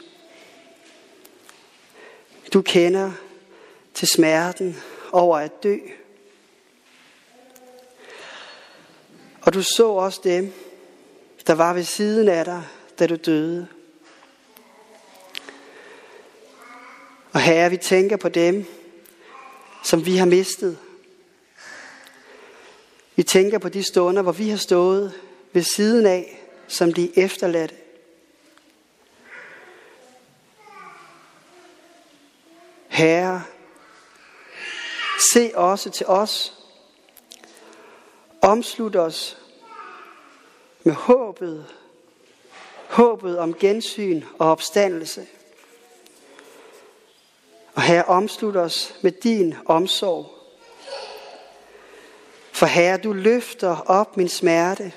du 2.54 2.62
kender 2.62 3.12
til 3.94 4.08
smerten 4.08 4.78
over 5.12 5.38
at 5.38 5.64
dø. 5.64 5.78
Og 9.42 9.54
du 9.54 9.64
så 9.64 9.88
også 9.88 10.22
dem, 10.24 10.54
der 11.48 11.54
var 11.54 11.74
ved 11.74 11.84
siden 11.84 12.28
af 12.28 12.46
dig, 12.46 12.64
da 13.00 13.08
du 13.08 13.16
døde. 13.16 13.68
Og 17.32 17.42
herre, 17.42 17.70
vi 17.70 17.78
tænker 17.78 18.18
på 18.18 18.30
dem, 18.30 18.66
som 19.84 20.06
vi 20.06 20.16
har 20.16 20.26
mistet. 20.26 20.78
Vi 23.16 23.24
tænker 23.24 23.58
på 23.58 23.70
de 23.70 23.84
stunder, 23.84 24.22
hvor 24.22 24.32
vi 24.32 24.50
har 24.50 24.58
stået 24.58 25.14
ved 25.54 25.64
siden 25.64 26.06
af, 26.06 26.42
som 26.68 26.94
de 26.94 27.20
efterladte. 27.20 27.81
Herre, 32.92 33.44
se 35.34 35.52
også 35.56 35.90
til 35.90 36.06
os. 36.08 36.54
Omslut 38.42 38.96
os 38.96 39.38
med 40.84 40.94
håbet, 40.94 41.66
håbet 42.90 43.40
om 43.40 43.54
gensyn 43.54 44.24
og 44.40 44.52
opstandelse. 44.52 45.28
Og 47.74 47.82
Herre, 47.82 48.06
omslut 48.06 48.56
os 48.56 48.96
med 49.02 49.12
din 49.12 49.56
omsorg. 49.66 50.26
For 52.52 52.66
Herre, 52.66 52.98
du 52.98 53.14
løfter 53.14 53.78
op 53.86 54.18
min 54.18 54.30
smerte, 54.30 54.94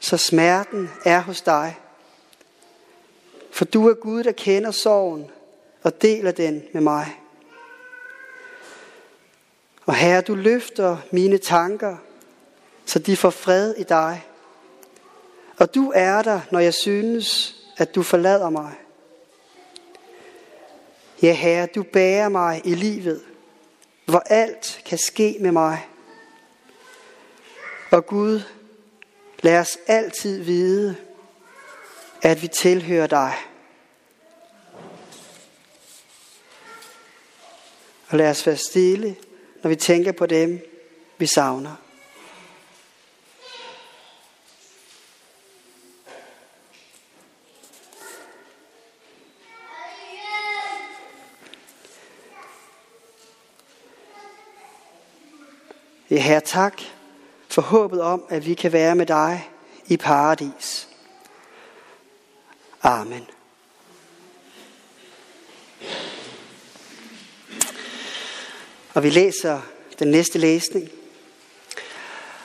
så 0.00 0.16
smerten 0.16 0.90
er 1.04 1.20
hos 1.20 1.40
dig. 1.40 1.76
For 3.50 3.64
du 3.64 3.88
er 3.88 3.94
Gud, 3.94 4.24
der 4.24 4.32
kender 4.32 4.70
sorgen 4.70 5.30
og 5.82 6.02
deler 6.02 6.30
den 6.30 6.62
med 6.72 6.80
mig. 6.80 7.20
Og 9.86 9.94
Herre, 9.94 10.20
du 10.20 10.34
løfter 10.34 10.96
mine 11.10 11.38
tanker, 11.38 11.96
så 12.86 12.98
de 12.98 13.16
får 13.16 13.30
fred 13.30 13.74
i 13.78 13.82
dig. 13.82 14.26
Og 15.58 15.74
du 15.74 15.92
er 15.94 16.22
der, 16.22 16.40
når 16.50 16.58
jeg 16.58 16.74
synes, 16.74 17.56
at 17.76 17.94
du 17.94 18.02
forlader 18.02 18.50
mig. 18.50 18.74
Ja, 21.22 21.32
Herre, 21.32 21.66
du 21.66 21.82
bærer 21.82 22.28
mig 22.28 22.62
i 22.64 22.74
livet, 22.74 23.22
hvor 24.04 24.18
alt 24.18 24.82
kan 24.86 24.98
ske 24.98 25.36
med 25.40 25.52
mig. 25.52 25.88
Og 27.90 28.06
Gud, 28.06 28.40
lad 29.40 29.58
os 29.58 29.78
altid 29.86 30.42
vide, 30.42 30.96
at 32.22 32.42
vi 32.42 32.48
tilhører 32.48 33.06
dig. 33.06 33.34
Og 38.08 38.18
lad 38.18 38.30
os 38.30 38.46
være 38.46 38.56
stille, 38.56 39.16
når 39.62 39.68
vi 39.68 39.76
tænker 39.76 40.12
på 40.12 40.26
dem, 40.26 40.60
vi 41.18 41.26
savner. 41.26 41.76
Ja, 56.10 56.20
Herre, 56.20 56.40
tak 56.40 56.80
for 57.48 57.62
håbet 57.62 58.00
om, 58.00 58.24
at 58.28 58.46
vi 58.46 58.54
kan 58.54 58.72
være 58.72 58.94
med 58.94 59.06
dig 59.06 59.50
i 59.86 59.96
paradis. 59.96 60.88
Amen. 62.82 63.35
Og 68.96 69.02
vi 69.02 69.10
læser 69.10 69.60
den 69.98 70.08
næste 70.08 70.38
læsning. 70.38 70.88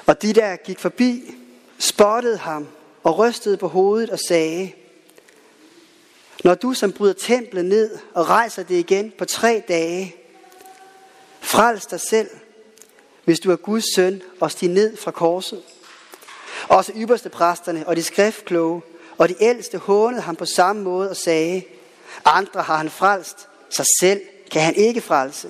Og 0.05 0.21
de 0.21 0.33
der 0.33 0.55
gik 0.55 0.79
forbi, 0.79 1.35
spottede 1.79 2.37
ham 2.37 2.67
og 3.03 3.17
rystede 3.17 3.57
på 3.57 3.67
hovedet 3.67 4.09
og 4.09 4.19
sagde, 4.19 4.71
Når 6.43 6.55
du 6.55 6.73
som 6.73 6.91
bryder 6.91 7.13
templet 7.13 7.65
ned 7.65 7.97
og 8.13 8.29
rejser 8.29 8.63
det 8.63 8.75
igen 8.75 9.13
på 9.17 9.25
tre 9.25 9.63
dage, 9.67 10.15
frels 11.41 11.85
dig 11.85 11.99
selv 11.99 12.29
hvis 13.23 13.39
du 13.39 13.51
er 13.51 13.55
Guds 13.55 13.95
søn, 13.95 14.21
og 14.39 14.51
stig 14.51 14.69
ned 14.69 14.97
fra 14.97 15.11
korset. 15.11 15.61
Også 16.67 16.91
ypperste 16.95 17.29
præsterne 17.29 17.87
og 17.87 17.95
de 17.95 18.03
skriftkloge 18.03 18.81
og 19.17 19.29
de 19.29 19.35
ældste 19.39 19.77
hånede 19.77 20.21
ham 20.21 20.35
på 20.35 20.45
samme 20.45 20.81
måde 20.81 21.09
og 21.09 21.17
sagde, 21.17 21.63
andre 22.25 22.61
har 22.61 22.77
han 22.77 22.89
frelst, 22.89 23.47
sig 23.69 23.85
selv 24.01 24.21
kan 24.51 24.61
han 24.61 24.75
ikke 24.75 25.01
frelse. 25.01 25.49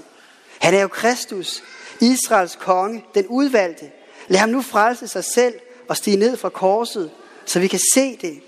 Han 0.62 0.74
er 0.74 0.82
jo 0.82 0.88
Kristus, 0.88 1.64
Israels 2.02 2.56
konge, 2.56 3.06
den 3.16 3.28
udvalgte. 3.28 3.92
Lad 4.28 4.40
ham 4.40 4.50
nu 4.50 4.62
frelse 4.62 5.08
sig 5.08 5.24
selv 5.24 5.54
og 5.88 5.98
stige 5.98 6.18
ned 6.18 6.38
fra 6.38 6.50
korset, 6.50 7.12
så 7.46 7.60
vi 7.60 7.68
kan 7.68 7.80
se 7.94 8.18
det. 8.18 8.42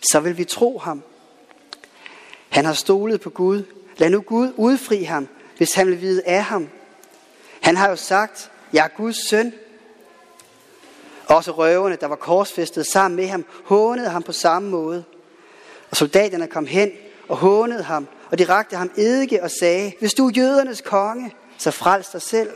Så 0.00 0.20
vil 0.20 0.38
vi 0.38 0.44
tro 0.44 0.78
ham. 0.78 1.02
Han 2.48 2.64
har 2.64 2.72
stolet 2.72 3.20
på 3.20 3.30
Gud. 3.30 3.62
Lad 3.96 4.10
nu 4.10 4.20
Gud 4.20 4.52
udfri 4.56 5.02
ham, 5.02 5.28
hvis 5.56 5.74
han 5.74 5.86
vil 5.86 6.00
vide 6.00 6.22
af 6.26 6.44
ham. 6.44 6.68
Han 7.60 7.76
har 7.76 7.88
jo 7.88 7.96
sagt, 7.96 8.50
jeg 8.72 8.84
er 8.84 8.96
Guds 8.96 9.28
søn. 9.28 9.54
Også 11.26 11.50
røverne, 11.50 11.96
der 12.00 12.06
var 12.06 12.16
korsfæstet 12.16 12.86
sammen 12.86 13.16
med 13.16 13.28
ham, 13.28 13.44
hånede 13.64 14.08
ham 14.08 14.22
på 14.22 14.32
samme 14.32 14.70
måde. 14.70 15.04
Og 15.90 15.96
soldaterne 15.96 16.46
kom 16.46 16.66
hen 16.66 16.90
og 17.28 17.36
hånede 17.36 17.82
ham, 17.82 18.08
og 18.30 18.38
de 18.38 18.44
rakte 18.44 18.76
ham 18.76 18.90
eddike 18.96 19.42
og 19.42 19.50
sagde, 19.50 19.92
hvis 20.00 20.14
du 20.14 20.26
er 20.28 20.32
jødernes 20.36 20.80
konge, 20.80 21.34
så 21.58 21.70
frels 21.70 22.08
dig 22.08 22.22
selv. 22.22 22.50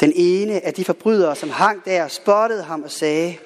Den 0.00 0.12
ene 0.14 0.64
af 0.64 0.74
de 0.74 0.84
forbrydere, 0.84 1.36
som 1.36 1.50
hang 1.50 1.84
der, 1.84 2.08
spottede 2.08 2.62
ham 2.62 2.82
og 2.82 2.90
sagde, 2.90 3.36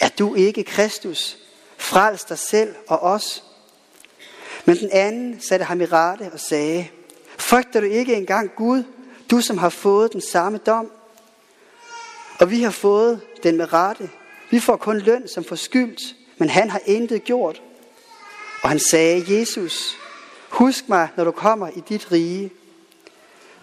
er 0.00 0.08
du 0.08 0.34
ikke 0.34 0.64
Kristus? 0.64 1.38
Frels 1.78 2.24
dig 2.24 2.38
selv 2.38 2.74
og 2.88 3.02
os. 3.02 3.44
Men 4.64 4.76
den 4.76 4.90
anden 4.92 5.40
satte 5.40 5.64
ham 5.64 5.80
i 5.80 5.84
rette 5.84 6.30
og 6.32 6.40
sagde, 6.40 6.88
Frygter 7.38 7.80
du 7.80 7.86
ikke 7.86 8.14
engang 8.14 8.50
Gud, 8.56 8.82
du 9.30 9.40
som 9.40 9.58
har 9.58 9.68
fået 9.68 10.12
den 10.12 10.20
samme 10.20 10.58
dom? 10.58 10.90
Og 12.40 12.50
vi 12.50 12.62
har 12.62 12.70
fået 12.70 13.20
den 13.42 13.56
med 13.56 13.72
rette. 13.72 14.10
Vi 14.50 14.60
får 14.60 14.76
kun 14.76 14.98
løn 14.98 15.28
som 15.28 15.44
forskyldt, 15.44 16.00
men 16.38 16.48
han 16.48 16.70
har 16.70 16.80
intet 16.86 17.24
gjort. 17.24 17.62
Og 18.62 18.68
han 18.68 18.78
sagde, 18.78 19.38
Jesus, 19.38 19.96
husk 20.48 20.88
mig, 20.88 21.08
når 21.16 21.24
du 21.24 21.30
kommer 21.30 21.68
i 21.68 21.82
dit 21.88 22.12
rige. 22.12 22.50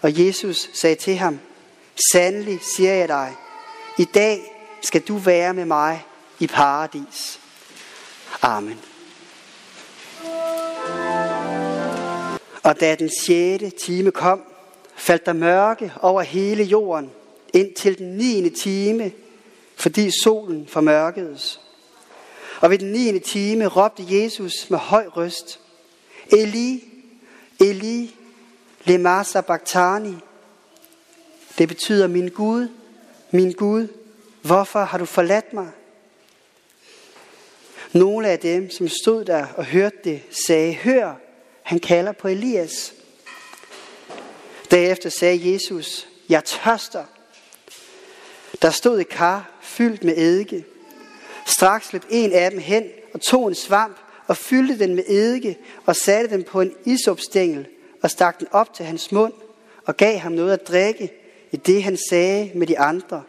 Og 0.02 0.26
Jesus 0.26 0.70
sagde 0.72 0.96
til 0.96 1.16
ham, 1.16 1.40
sandelig 2.12 2.60
siger 2.62 2.92
jeg 2.94 3.08
dig, 3.08 3.36
i 3.98 4.04
dag 4.04 4.64
skal 4.82 5.00
du 5.00 5.16
være 5.16 5.54
med 5.54 5.64
mig 5.64 6.06
i 6.38 6.46
paradis. 6.46 7.40
Amen. 8.42 8.80
Og 12.62 12.80
da 12.80 12.94
den 12.94 13.10
sjette 13.24 13.70
time 13.70 14.10
kom, 14.10 14.42
faldt 14.96 15.26
der 15.26 15.32
mørke 15.32 15.92
over 16.00 16.22
hele 16.22 16.64
jorden 16.64 17.10
indtil 17.54 17.98
den 17.98 18.16
niende 18.16 18.50
time, 18.50 19.12
fordi 19.76 20.10
solen 20.22 20.66
formørkedes. 20.68 21.60
Og 22.60 22.70
ved 22.70 22.78
den 22.78 22.92
9. 22.92 23.18
time 23.18 23.66
råbte 23.66 24.04
Jesus 24.08 24.70
med 24.70 24.78
høj 24.78 25.06
røst, 25.06 25.60
Eli, 26.32 26.84
Eli, 27.60 28.14
lema 28.84 29.22
sabachthani. 29.22 30.14
Det 31.58 31.68
betyder, 31.68 32.06
min 32.06 32.28
Gud, 32.28 32.68
min 33.30 33.52
Gud, 33.52 33.88
hvorfor 34.42 34.84
har 34.84 34.98
du 34.98 35.04
forladt 35.04 35.52
mig? 35.52 35.70
Nogle 37.92 38.28
af 38.28 38.38
dem, 38.38 38.70
som 38.70 38.88
stod 38.88 39.24
der 39.24 39.46
og 39.56 39.64
hørte 39.64 39.96
det, 40.04 40.22
sagde, 40.46 40.74
hør, 40.74 41.14
han 41.62 41.78
kalder 41.78 42.12
på 42.12 42.28
Elias. 42.28 42.94
Derefter 44.70 45.10
sagde 45.10 45.52
Jesus, 45.52 46.08
jeg 46.28 46.44
tørster. 46.44 47.04
Der 48.62 48.70
stod 48.70 49.00
et 49.00 49.08
kar 49.08 49.50
fyldt 49.60 50.04
med 50.04 50.16
eddike. 50.16 50.64
Straks 51.48 51.92
løb 51.92 52.02
en 52.10 52.32
af 52.32 52.50
dem 52.50 52.60
hen 52.60 52.84
og 53.14 53.20
tog 53.20 53.48
en 53.48 53.54
svamp 53.54 53.96
og 54.26 54.36
fyldte 54.36 54.78
den 54.78 54.94
med 54.94 55.04
eddike 55.08 55.58
og 55.86 55.96
satte 55.96 56.30
den 56.30 56.44
på 56.44 56.60
en 56.60 56.74
isopstængel 56.84 57.66
og 58.02 58.10
stak 58.10 58.38
den 58.38 58.48
op 58.50 58.74
til 58.74 58.84
hans 58.84 59.12
mund 59.12 59.32
og 59.84 59.96
gav 59.96 60.18
ham 60.18 60.32
noget 60.32 60.52
at 60.52 60.68
drikke 60.68 61.12
i 61.50 61.56
det 61.56 61.82
han 61.82 61.98
sagde 62.08 62.50
med 62.54 62.66
de 62.66 62.78
andre. 62.78 63.22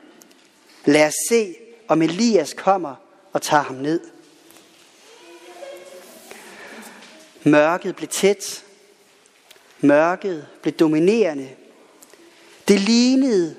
Lad 0.85 1.07
os 1.07 1.13
se, 1.29 1.55
om 1.87 2.01
Elias 2.01 2.53
kommer 2.53 2.95
og 3.33 3.41
tager 3.41 3.63
ham 3.63 3.75
ned. 3.75 4.01
Mørket 7.43 7.95
blev 7.95 8.07
tæt. 8.07 8.63
Mørket 9.81 10.47
blev 10.61 10.73
dominerende. 10.73 11.49
Det 12.67 12.79
lignede 12.79 13.55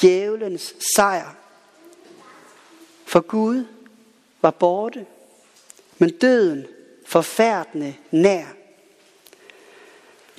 djævelens 0.00 0.74
sejr. 0.94 1.34
For 3.06 3.20
Gud 3.20 3.64
var 4.44 4.50
borte, 4.50 5.06
men 5.98 6.10
døden 6.10 6.66
forfærdende 7.06 7.94
nær. 8.10 8.44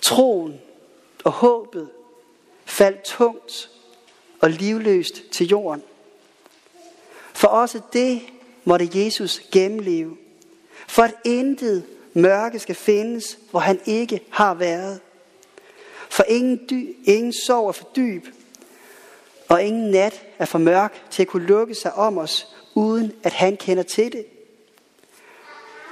Troen 0.02 0.62
og 1.24 1.32
håbet 1.32 1.90
faldt 2.66 3.04
tungt 3.04 3.70
og 4.42 4.50
livløst 4.50 5.24
til 5.32 5.48
jorden. 5.48 5.84
For 7.34 7.48
også 7.48 7.82
det 7.94 8.22
måtte 8.64 8.90
Jesus 8.94 9.42
gennemleve, 9.52 10.18
for 10.88 11.04
at 11.04 11.16
intet 11.26 11.86
mørke 12.14 12.60
skal 12.60 12.76
findes, 12.76 13.40
hvor 13.52 13.60
han 13.60 13.80
ikke 13.86 14.24
har 14.30 14.54
været. 14.54 15.00
For 16.10 16.24
ingen, 16.28 16.58
dy, 16.70 16.96
ingen 17.04 17.34
sorg 17.34 17.68
er 17.68 17.72
for 17.72 17.90
dyb, 17.96 18.26
og 19.50 19.64
ingen 19.64 19.92
nat 19.92 20.26
er 20.40 20.46
for 20.46 20.58
mørk 20.58 21.06
til 21.10 21.22
at 21.22 21.28
kunne 21.28 21.46
lukke 21.48 21.76
sig 21.76 21.94
om 21.94 22.18
os, 22.18 22.56
uden 22.76 23.14
at 23.24 23.34
han 23.34 23.58
kender 23.58 23.84
til 23.84 24.12
det. 24.12 24.26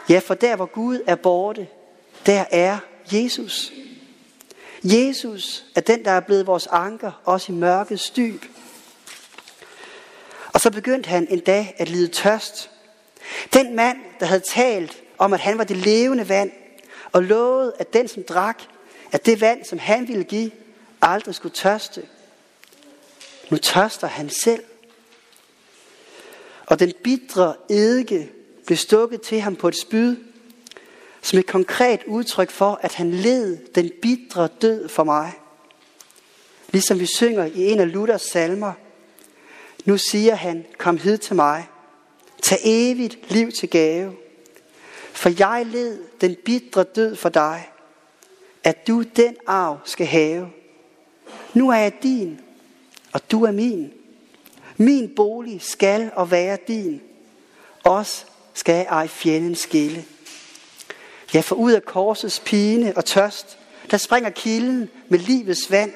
Ja, 0.09 0.19
for 0.19 0.33
der 0.33 0.55
hvor 0.55 0.65
Gud 0.65 0.99
er 1.07 1.15
borte, 1.15 1.67
der 2.25 2.45
er 2.51 2.77
Jesus. 3.11 3.71
Jesus 4.83 5.65
er 5.75 5.81
den, 5.81 6.05
der 6.05 6.11
er 6.11 6.19
blevet 6.19 6.47
vores 6.47 6.67
anker, 6.67 7.21
også 7.25 7.51
i 7.51 7.55
mørkets 7.55 8.09
dyb. 8.09 8.45
Og 10.53 10.61
så 10.61 10.71
begyndte 10.71 11.09
han 11.09 11.27
en 11.29 11.39
dag 11.39 11.75
at 11.77 11.89
lide 11.89 12.07
tørst. 12.07 12.69
Den 13.53 13.75
mand, 13.75 13.97
der 14.19 14.25
havde 14.25 14.43
talt 14.47 15.03
om, 15.17 15.33
at 15.33 15.39
han 15.39 15.57
var 15.57 15.63
det 15.63 15.77
levende 15.77 16.29
vand, 16.29 16.51
og 17.11 17.23
lovede, 17.23 17.73
at 17.79 17.93
den, 17.93 18.07
som 18.07 18.23
drak 18.23 18.63
at 19.13 19.25
det 19.25 19.41
vand, 19.41 19.65
som 19.65 19.79
han 19.79 20.07
ville 20.07 20.23
give, 20.23 20.51
aldrig 21.01 21.35
skulle 21.35 21.55
tørste. 21.55 22.03
Nu 23.49 23.57
tørster 23.57 24.07
han 24.07 24.29
selv. 24.29 24.63
Og 26.65 26.79
den 26.79 26.93
bitre 27.03 27.55
eddike 27.69 28.31
blev 28.65 28.77
stukket 28.77 29.21
til 29.21 29.39
ham 29.41 29.55
på 29.55 29.67
et 29.67 29.75
spyd, 29.75 30.15
som 31.21 31.39
et 31.39 31.45
konkret 31.45 32.01
udtryk 32.07 32.51
for, 32.51 32.79
at 32.81 32.93
han 32.93 33.11
led 33.11 33.57
den 33.75 33.91
bitre 34.01 34.47
død 34.61 34.89
for 34.89 35.03
mig. 35.03 35.33
Ligesom 36.71 36.99
vi 36.99 37.05
synger 37.05 37.45
i 37.45 37.71
en 37.71 37.79
af 37.79 37.91
Luthers 37.91 38.21
salmer. 38.21 38.73
Nu 39.85 39.97
siger 39.97 40.35
han, 40.35 40.65
kom 40.77 40.97
hid 40.97 41.17
til 41.17 41.35
mig. 41.35 41.67
Tag 42.41 42.57
evigt 42.63 43.31
liv 43.31 43.51
til 43.51 43.69
gave. 43.69 44.15
For 45.13 45.29
jeg 45.39 45.65
led 45.65 45.99
den 46.21 46.35
bitre 46.45 46.83
død 46.83 47.15
for 47.15 47.29
dig, 47.29 47.69
at 48.63 48.87
du 48.87 49.01
den 49.01 49.35
arv 49.47 49.79
skal 49.85 50.05
have. 50.05 50.49
Nu 51.53 51.69
er 51.69 51.75
jeg 51.75 51.93
din, 52.03 52.39
og 53.13 53.31
du 53.31 53.43
er 53.43 53.51
min. 53.51 53.93
Min 54.77 55.15
bolig 55.15 55.61
skal 55.61 56.11
og 56.15 56.31
være 56.31 56.57
din. 56.67 57.01
Os 57.83 58.25
skal 58.53 58.85
ej 58.89 59.07
fjenden 59.07 59.55
skille. 59.55 60.05
Ja, 61.33 61.39
for 61.39 61.55
ud 61.55 61.71
af 61.71 61.85
korsets 61.85 62.39
pine 62.45 62.97
og 62.97 63.05
tørst, 63.05 63.57
der 63.91 63.97
springer 63.97 64.29
kilden 64.29 64.89
med 65.09 65.19
livets 65.19 65.71
vand, 65.71 65.93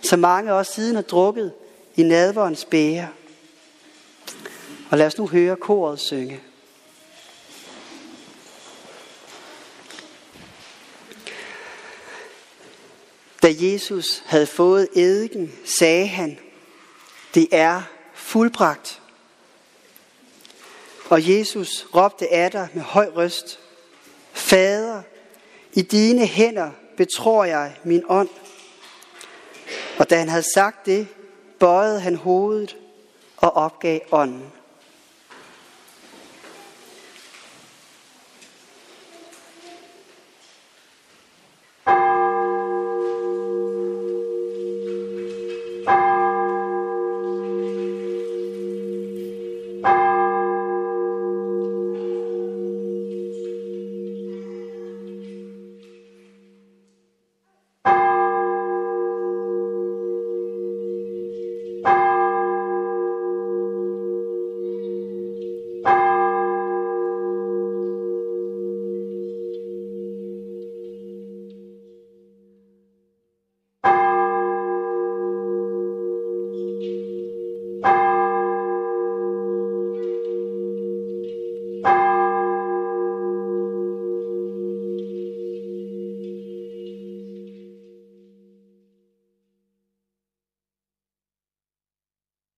som 0.00 0.18
mange 0.18 0.52
også 0.54 0.72
siden 0.72 0.94
har 0.94 1.02
drukket 1.02 1.52
i 1.96 2.02
nadverens 2.02 2.64
bære. 2.64 3.08
Og 4.90 4.98
lad 4.98 5.06
os 5.06 5.18
nu 5.18 5.26
høre 5.26 5.56
koret 5.56 6.00
synge. 6.00 6.40
Da 13.42 13.54
Jesus 13.58 14.22
havde 14.26 14.46
fået 14.46 14.88
eddiken, 14.96 15.52
sagde 15.64 16.06
han, 16.06 16.38
det 17.34 17.48
er 17.52 17.82
fuldbragt. 18.26 19.02
Og 21.10 21.28
Jesus 21.28 21.86
råbte 21.94 22.32
af 22.32 22.50
dig 22.50 22.68
med 22.74 22.82
høj 22.82 23.08
røst, 23.16 23.58
Fader, 24.32 25.02
i 25.72 25.82
dine 25.82 26.26
hænder 26.26 26.70
betror 26.96 27.44
jeg 27.44 27.76
min 27.84 28.02
ånd. 28.08 28.28
Og 29.98 30.10
da 30.10 30.18
han 30.18 30.28
havde 30.28 30.54
sagt 30.54 30.86
det, 30.86 31.08
bøjede 31.60 32.00
han 32.00 32.16
hovedet 32.16 32.76
og 33.36 33.52
opgav 33.56 34.00
ånden. 34.12 34.52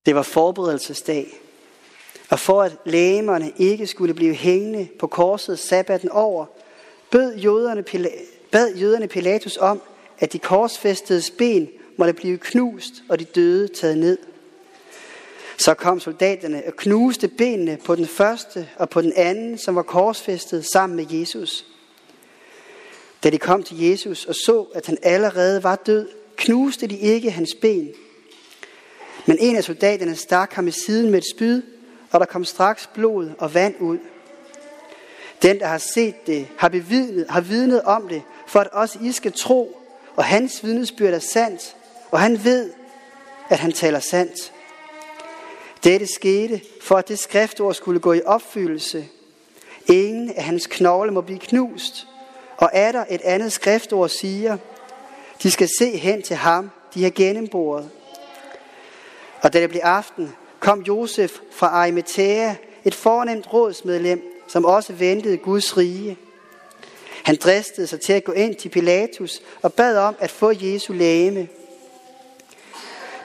Det 0.08 0.16
var 0.16 0.22
forberedelsesdag. 0.22 1.40
Og 2.30 2.38
for 2.38 2.62
at 2.62 2.76
lægemerne 2.84 3.52
ikke 3.58 3.86
skulle 3.86 4.14
blive 4.14 4.34
hængende 4.34 4.88
på 4.98 5.06
korset 5.06 5.58
sabbaten 5.58 6.08
over, 6.08 6.46
bød 7.10 7.36
jøderne, 7.36 7.84
bad 8.50 8.74
jøderne 8.74 9.08
Pilatus 9.08 9.56
om, 9.56 9.80
at 10.18 10.32
de 10.32 10.38
korsfæstede 10.38 11.22
ben 11.38 11.68
måtte 11.96 12.12
blive 12.12 12.38
knust 12.38 12.92
og 13.08 13.18
de 13.18 13.24
døde 13.24 13.68
taget 13.68 13.98
ned. 13.98 14.18
Så 15.56 15.74
kom 15.74 16.00
soldaterne 16.00 16.62
og 16.66 16.76
knuste 16.76 17.28
benene 17.28 17.78
på 17.84 17.94
den 17.94 18.06
første 18.06 18.68
og 18.76 18.90
på 18.90 19.00
den 19.00 19.12
anden, 19.16 19.58
som 19.58 19.76
var 19.76 19.82
korsfæstet 19.82 20.66
sammen 20.66 20.96
med 20.96 21.06
Jesus. 21.10 21.66
Da 23.24 23.30
de 23.30 23.38
kom 23.38 23.62
til 23.62 23.80
Jesus 23.80 24.24
og 24.24 24.34
så, 24.34 24.66
at 24.74 24.86
han 24.86 24.98
allerede 25.02 25.62
var 25.62 25.76
død, 25.76 26.08
knuste 26.36 26.86
de 26.86 26.98
ikke 26.98 27.30
hans 27.30 27.54
ben, 27.54 27.88
men 29.28 29.38
en 29.40 29.56
af 29.56 29.64
soldaterne 29.64 30.16
stak 30.16 30.52
ham 30.52 30.68
i 30.68 30.70
siden 30.70 31.10
med 31.10 31.18
et 31.18 31.30
spyd, 31.34 31.62
og 32.10 32.20
der 32.20 32.26
kom 32.26 32.44
straks 32.44 32.90
blod 32.94 33.30
og 33.38 33.54
vand 33.54 33.74
ud. 33.80 33.98
Den, 35.42 35.60
der 35.60 35.66
har 35.66 35.78
set 35.78 36.26
det, 36.26 36.48
har, 36.58 36.68
bevidnet, 36.68 37.26
har 37.28 37.40
vidnet 37.40 37.82
om 37.82 38.08
det, 38.08 38.22
for 38.46 38.60
at 38.60 38.66
også 38.66 38.98
I 39.02 39.12
skal 39.12 39.32
tro, 39.32 39.80
og 40.16 40.24
hans 40.24 40.64
vidnesbyrd 40.64 41.14
er 41.14 41.18
sandt, 41.18 41.76
og 42.10 42.20
han 42.20 42.44
ved, 42.44 42.70
at 43.48 43.58
han 43.58 43.72
taler 43.72 44.00
sandt. 44.00 44.52
Dette 45.84 46.06
skete, 46.06 46.60
for 46.82 46.96
at 46.96 47.08
det 47.08 47.18
skriftord 47.18 47.74
skulle 47.74 48.00
gå 48.00 48.12
i 48.12 48.22
opfyldelse. 48.26 49.08
Ingen 49.86 50.30
af 50.30 50.44
hans 50.44 50.66
knogle 50.66 51.12
må 51.12 51.20
blive 51.20 51.38
knust, 51.38 52.06
og 52.56 52.70
er 52.72 52.92
der 52.92 53.04
et 53.10 53.20
andet 53.20 53.52
skriftord 53.52 54.08
siger, 54.08 54.56
de 55.42 55.50
skal 55.50 55.68
se 55.78 55.96
hen 55.96 56.22
til 56.22 56.36
ham, 56.36 56.70
de 56.94 57.02
har 57.02 57.10
gennemboret. 57.10 57.90
Og 59.42 59.52
da 59.52 59.60
det 59.60 59.70
blev 59.70 59.80
aften, 59.84 60.34
kom 60.60 60.82
Josef 60.82 61.38
fra 61.52 61.66
Arimathea, 61.66 62.54
et 62.84 62.94
fornemt 62.94 63.52
rådsmedlem, 63.52 64.22
som 64.48 64.64
også 64.64 64.92
ventede 64.92 65.36
Guds 65.36 65.76
rige. 65.76 66.18
Han 67.22 67.36
dristede 67.36 67.86
sig 67.86 68.00
til 68.00 68.12
at 68.12 68.24
gå 68.24 68.32
ind 68.32 68.54
til 68.54 68.68
Pilatus 68.68 69.42
og 69.62 69.72
bad 69.72 69.96
om 69.98 70.16
at 70.18 70.30
få 70.30 70.52
Jesu 70.60 70.92
lægeme. 70.92 71.48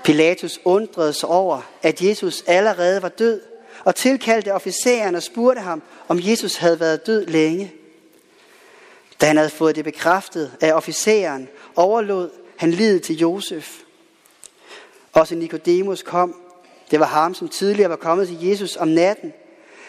Pilatus 0.03 0.59
undrede 0.65 1.13
sig 1.13 1.29
over, 1.29 1.61
at 1.81 2.01
Jesus 2.01 2.43
allerede 2.47 3.01
var 3.01 3.09
død, 3.09 3.41
og 3.83 3.95
tilkaldte 3.95 4.53
officeren 4.53 5.15
og 5.15 5.23
spurgte 5.23 5.61
ham, 5.61 5.81
om 6.07 6.19
Jesus 6.21 6.55
havde 6.55 6.79
været 6.79 7.05
død 7.05 7.25
længe. 7.25 7.73
Da 9.21 9.25
han 9.25 9.37
havde 9.37 9.49
fået 9.49 9.75
det 9.75 9.83
bekræftet 9.83 10.51
af 10.61 10.73
officeren, 10.73 11.47
overlod 11.75 12.29
han 12.57 12.71
livet 12.71 13.01
til 13.01 13.17
Josef. 13.17 13.82
Også 15.13 15.35
Nikodemus 15.35 16.03
kom. 16.03 16.35
Det 16.91 16.99
var 16.99 17.05
ham, 17.05 17.33
som 17.33 17.47
tidligere 17.47 17.89
var 17.89 17.95
kommet 17.95 18.27
til 18.27 18.47
Jesus 18.47 18.75
om 18.75 18.87
natten. 18.87 19.33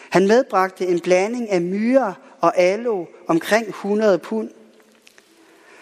Han 0.09 0.27
medbragte 0.27 0.87
en 0.87 0.99
blanding 0.99 1.49
af 1.49 1.61
myrer 1.61 2.13
og 2.41 2.57
alo 2.57 3.05
omkring 3.27 3.67
100 3.67 4.17
pund. 4.17 4.49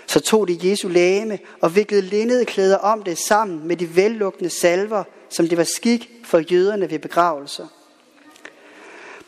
Så 0.08 0.19
tog 0.19 0.47
de 0.47 0.69
Jesu 0.69 0.88
lægeme 0.88 1.39
og 1.62 1.75
viklede 1.75 2.01
linnede 2.01 2.45
klæder 2.45 2.77
om 2.77 3.03
det 3.03 3.17
sammen 3.17 3.67
med 3.67 3.77
de 3.77 3.95
vellugtende 3.95 4.49
salver, 4.49 5.03
som 5.29 5.47
det 5.47 5.58
var 5.58 5.63
skik 5.63 6.10
for 6.23 6.39
jøderne 6.53 6.91
ved 6.91 6.99
begravelser. 6.99 7.67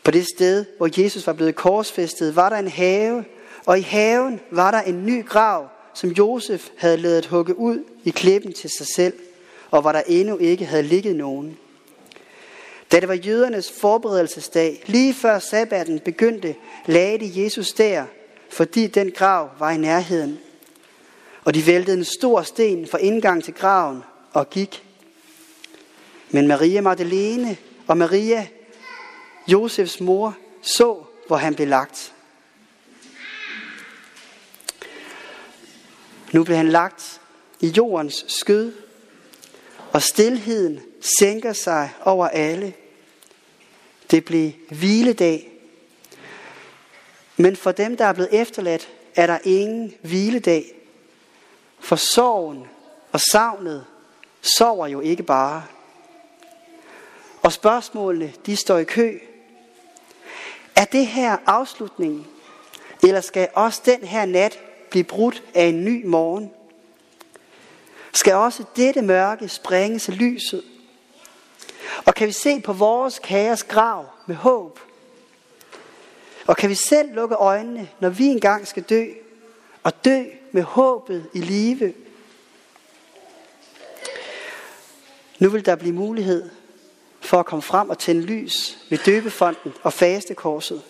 På 0.04 0.10
det 0.10 0.26
sted, 0.36 0.64
hvor 0.76 1.02
Jesus 1.02 1.26
var 1.26 1.32
blevet 1.32 1.54
korsfæstet, 1.54 2.36
var 2.36 2.48
der 2.48 2.56
en 2.56 2.68
have, 2.68 3.24
og 3.66 3.78
i 3.78 3.82
haven 3.82 4.40
var 4.50 4.70
der 4.70 4.80
en 4.80 5.06
ny 5.06 5.26
grav, 5.26 5.68
som 5.94 6.10
Josef 6.10 6.68
havde 6.76 6.96
lavet 6.96 7.26
hugge 7.26 7.58
ud 7.58 7.84
i 8.04 8.10
klippen 8.10 8.52
til 8.52 8.70
sig 8.78 8.86
selv, 8.96 9.12
og 9.70 9.80
hvor 9.80 9.92
der 9.92 10.02
endnu 10.06 10.36
ikke 10.36 10.64
havde 10.64 10.82
ligget 10.82 11.16
nogen. 11.16 11.58
Da 12.92 13.00
det 13.00 13.08
var 13.08 13.14
jødernes 13.14 13.72
forberedelsesdag, 13.72 14.82
lige 14.86 15.14
før 15.14 15.38
sabbaten 15.38 16.00
begyndte, 16.00 16.54
lagde 16.86 17.18
de 17.18 17.42
Jesus 17.42 17.72
der, 17.72 18.04
fordi 18.50 18.86
den 18.86 19.10
grav 19.10 19.50
var 19.58 19.70
i 19.70 19.76
nærheden. 19.76 20.38
Og 21.44 21.54
de 21.54 21.66
væltede 21.66 21.96
en 21.96 22.04
stor 22.04 22.42
sten 22.42 22.86
for 22.86 22.98
indgang 22.98 23.44
til 23.44 23.54
graven 23.54 24.02
og 24.32 24.50
gik. 24.50 24.84
Men 26.30 26.46
Maria 26.46 26.80
Magdalene 26.80 27.56
og 27.86 27.98
Maria, 27.98 28.46
Josefs 29.48 30.00
mor, 30.00 30.36
så, 30.62 31.02
hvor 31.26 31.36
han 31.36 31.54
blev 31.54 31.68
lagt. 31.68 32.12
Nu 36.32 36.44
blev 36.44 36.56
han 36.56 36.68
lagt 36.68 37.20
i 37.60 37.66
jordens 37.66 38.24
skød, 38.28 38.72
og 39.96 40.02
stilheden 40.02 40.80
sænker 41.18 41.52
sig 41.52 41.90
over 42.04 42.28
alle. 42.28 42.74
Det 44.10 44.24
blev 44.24 44.52
hviledag. 44.70 45.50
Men 47.36 47.56
for 47.56 47.72
dem, 47.72 47.96
der 47.96 48.04
er 48.04 48.12
blevet 48.12 48.40
efterladt, 48.40 48.88
er 49.14 49.26
der 49.26 49.38
ingen 49.44 49.94
hviledag. 50.02 50.64
For 51.80 51.96
sorgen 51.96 52.66
og 53.12 53.20
savnet 53.20 53.84
sover 54.56 54.86
jo 54.86 55.00
ikke 55.00 55.22
bare. 55.22 55.64
Og 57.42 57.52
spørgsmålene, 57.52 58.32
de 58.46 58.56
står 58.56 58.78
i 58.78 58.84
kø. 58.84 59.18
Er 60.76 60.84
det 60.84 61.06
her 61.06 61.36
afslutningen? 61.46 62.26
Eller 63.02 63.20
skal 63.20 63.48
også 63.54 63.82
den 63.84 64.00
her 64.00 64.26
nat 64.26 64.58
blive 64.90 65.04
brudt 65.04 65.42
af 65.54 65.64
en 65.64 65.84
ny 65.84 66.04
morgen? 66.06 66.50
Skal 68.16 68.34
også 68.34 68.64
dette 68.76 69.02
mørke 69.02 69.48
springe 69.48 70.00
af 70.08 70.18
lyset? 70.18 70.62
Og 72.04 72.14
kan 72.14 72.26
vi 72.26 72.32
se 72.32 72.60
på 72.60 72.72
vores 72.72 73.18
kaos 73.18 73.64
grav 73.64 74.06
med 74.26 74.36
håb? 74.36 74.80
Og 76.46 76.56
kan 76.56 76.70
vi 76.70 76.74
selv 76.74 77.14
lukke 77.14 77.34
øjnene, 77.34 77.88
når 78.00 78.08
vi 78.08 78.24
engang 78.24 78.66
skal 78.66 78.82
dø, 78.82 79.04
og 79.82 80.04
dø 80.04 80.24
med 80.52 80.62
håbet 80.62 81.26
i 81.34 81.40
live? 81.40 81.94
Nu 85.38 85.48
vil 85.48 85.66
der 85.66 85.76
blive 85.76 85.94
mulighed 85.94 86.50
for 87.20 87.40
at 87.40 87.46
komme 87.46 87.62
frem 87.62 87.90
og 87.90 87.98
tænde 87.98 88.22
lys 88.22 88.78
ved 88.90 88.98
døbefonden 88.98 89.74
og 89.82 89.92
fastekorset. 89.92 90.82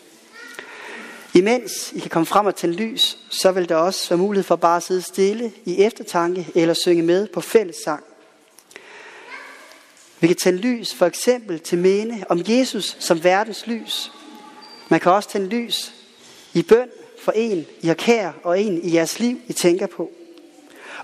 Imens 1.37 1.93
I 1.93 1.99
kan 1.99 2.11
komme 2.11 2.27
frem 2.27 2.47
og 2.47 2.57
tænde 2.57 2.77
lys, 2.77 3.19
så 3.29 3.53
vil 3.53 3.69
der 3.69 3.77
også 3.77 4.09
være 4.09 4.19
mulighed 4.19 4.45
for 4.45 4.57
bare 4.57 4.77
at 4.77 4.83
sidde 4.83 5.03
stille 5.03 5.53
i 5.65 5.83
eftertanke 5.83 6.47
eller 6.55 6.75
synge 6.75 7.03
med 7.03 7.27
på 7.27 7.41
fællessang. 7.41 8.05
Vi 10.21 10.27
kan 10.27 10.37
tænde 10.37 10.59
lys 10.59 10.95
for 10.95 11.07
eksempel 11.07 11.61
til 11.61 11.79
mene 11.79 12.25
om 12.29 12.41
Jesus 12.49 12.97
som 13.01 13.25
verdens 13.25 13.67
lys. 13.67 14.13
Man 14.89 15.01
kan 15.01 15.13
også 15.13 15.29
tænde 15.29 15.49
lys 15.49 15.95
i 16.55 16.63
bøn 16.63 16.89
for 17.21 17.33
en, 17.33 17.67
I 17.81 17.87
har 17.87 17.95
kær, 17.95 18.33
og 18.43 18.61
en 18.61 18.83
i 18.83 18.95
jeres 18.95 19.19
liv, 19.19 19.41
I 19.47 19.53
tænker 19.53 19.87
på. 19.87 20.11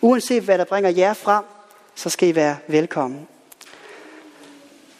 Uanset 0.00 0.42
hvad 0.42 0.58
der 0.58 0.64
bringer 0.64 0.90
jer 0.90 1.14
frem, 1.14 1.44
så 1.94 2.10
skal 2.10 2.28
I 2.28 2.34
være 2.34 2.56
velkommen. 2.66 3.28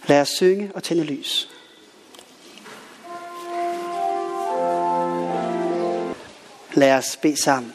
Lad 0.07 0.21
os 0.21 0.29
synge 0.29 0.71
og 0.75 0.83
tænde 0.83 1.05
lys. 1.05 1.52
Lad 6.75 6.99
os 6.99 7.17
bede 7.17 7.37
sammen. 7.37 7.75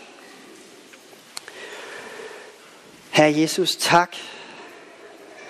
Herre 3.09 3.39
Jesus, 3.39 3.75
tak, 3.75 4.15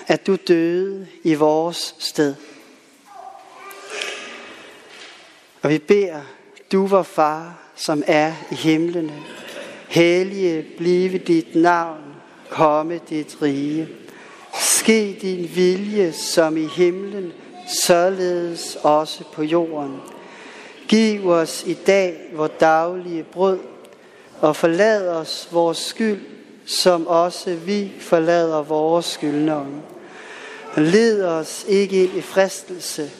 at 0.08 0.28
du 0.28 0.36
døde 0.48 1.08
i 1.24 1.34
vores 1.34 1.96
sted. 2.00 2.36
Og 5.62 5.70
vi 5.70 5.78
beder, 5.78 6.22
du 6.72 6.88
var 6.88 7.04
far, 7.04 7.60
som 7.76 8.04
er 8.08 8.34
i 8.52 8.56
himlene. 8.56 9.24
Hellige 9.88 10.66
blive 10.78 11.18
dit 11.18 11.56
navn, 11.56 12.04
komme 12.50 13.00
dit 13.10 13.38
rige. 13.42 13.88
Ske 14.60 15.18
din 15.22 15.56
vilje 15.56 16.14
som 16.14 16.58
i 16.58 16.66
himlen, 16.66 17.34
således 17.86 18.78
også 18.84 19.24
på 19.34 19.44
jorden. 19.44 20.02
Giv 20.88 21.30
os 21.30 21.63
i 21.65 21.73
dag 21.73 22.17
vores 22.34 22.52
daglige 22.60 23.23
brød, 23.23 23.60
og 24.41 24.56
forlad 24.56 25.10
os 25.10 25.47
vores 25.52 25.78
skyld, 25.78 26.21
som 26.65 27.08
også 27.08 27.56
vi 27.56 27.91
forlader 28.00 28.62
vores 28.62 29.06
skyldnere. 29.06 29.67
Led 30.78 31.23
os 31.23 31.65
ikke 31.67 32.04
ind 32.04 32.17
i 32.17 32.21
fristelse, 32.21 33.12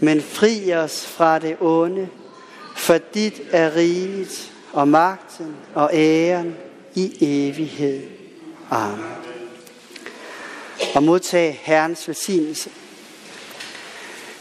men 0.00 0.22
fri 0.22 0.72
os 0.72 1.06
fra 1.06 1.38
det 1.38 1.56
onde, 1.60 2.08
for 2.76 2.98
dit 2.98 3.40
er 3.50 3.76
riget 3.76 4.52
og 4.72 4.88
magten 4.88 5.56
og 5.74 5.90
æren 5.92 6.56
i 6.94 7.16
evighed. 7.20 8.02
Amen. 8.70 9.04
Og 10.94 11.02
modtage 11.02 11.52
Herrens 11.62 12.08
velsignelse. 12.08 12.70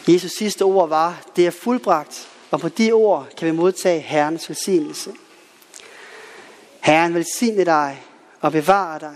Jesus 0.08 0.32
sidste 0.32 0.62
ord 0.62 0.90
var, 0.90 1.24
det 1.36 1.48
er 1.48 1.52
fuldbragt, 1.52 2.28
og 2.52 2.60
på 2.60 2.70
de 2.70 2.92
ord 2.92 3.28
kan 3.38 3.48
vi 3.48 3.52
modtage 3.52 4.00
Herrens 4.00 4.50
velsignelse. 4.50 5.14
Herren 6.80 7.14
velsigne 7.14 7.66
dig 7.66 8.04
og 8.42 8.52
bevare 8.52 9.00
dig. 9.00 9.16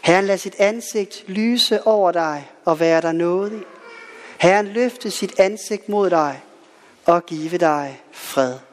Herren 0.00 0.24
lad 0.24 0.38
sit 0.38 0.54
ansigt 0.58 1.24
lyse 1.28 1.86
over 1.86 2.12
dig 2.12 2.50
og 2.64 2.80
være 2.80 3.00
dig 3.00 3.14
nådig. 3.14 3.62
Herren 4.38 4.66
løfte 4.66 5.10
sit 5.10 5.40
ansigt 5.40 5.88
mod 5.88 6.10
dig 6.10 6.42
og 7.04 7.26
give 7.26 7.58
dig 7.58 8.02
fred. 8.12 8.67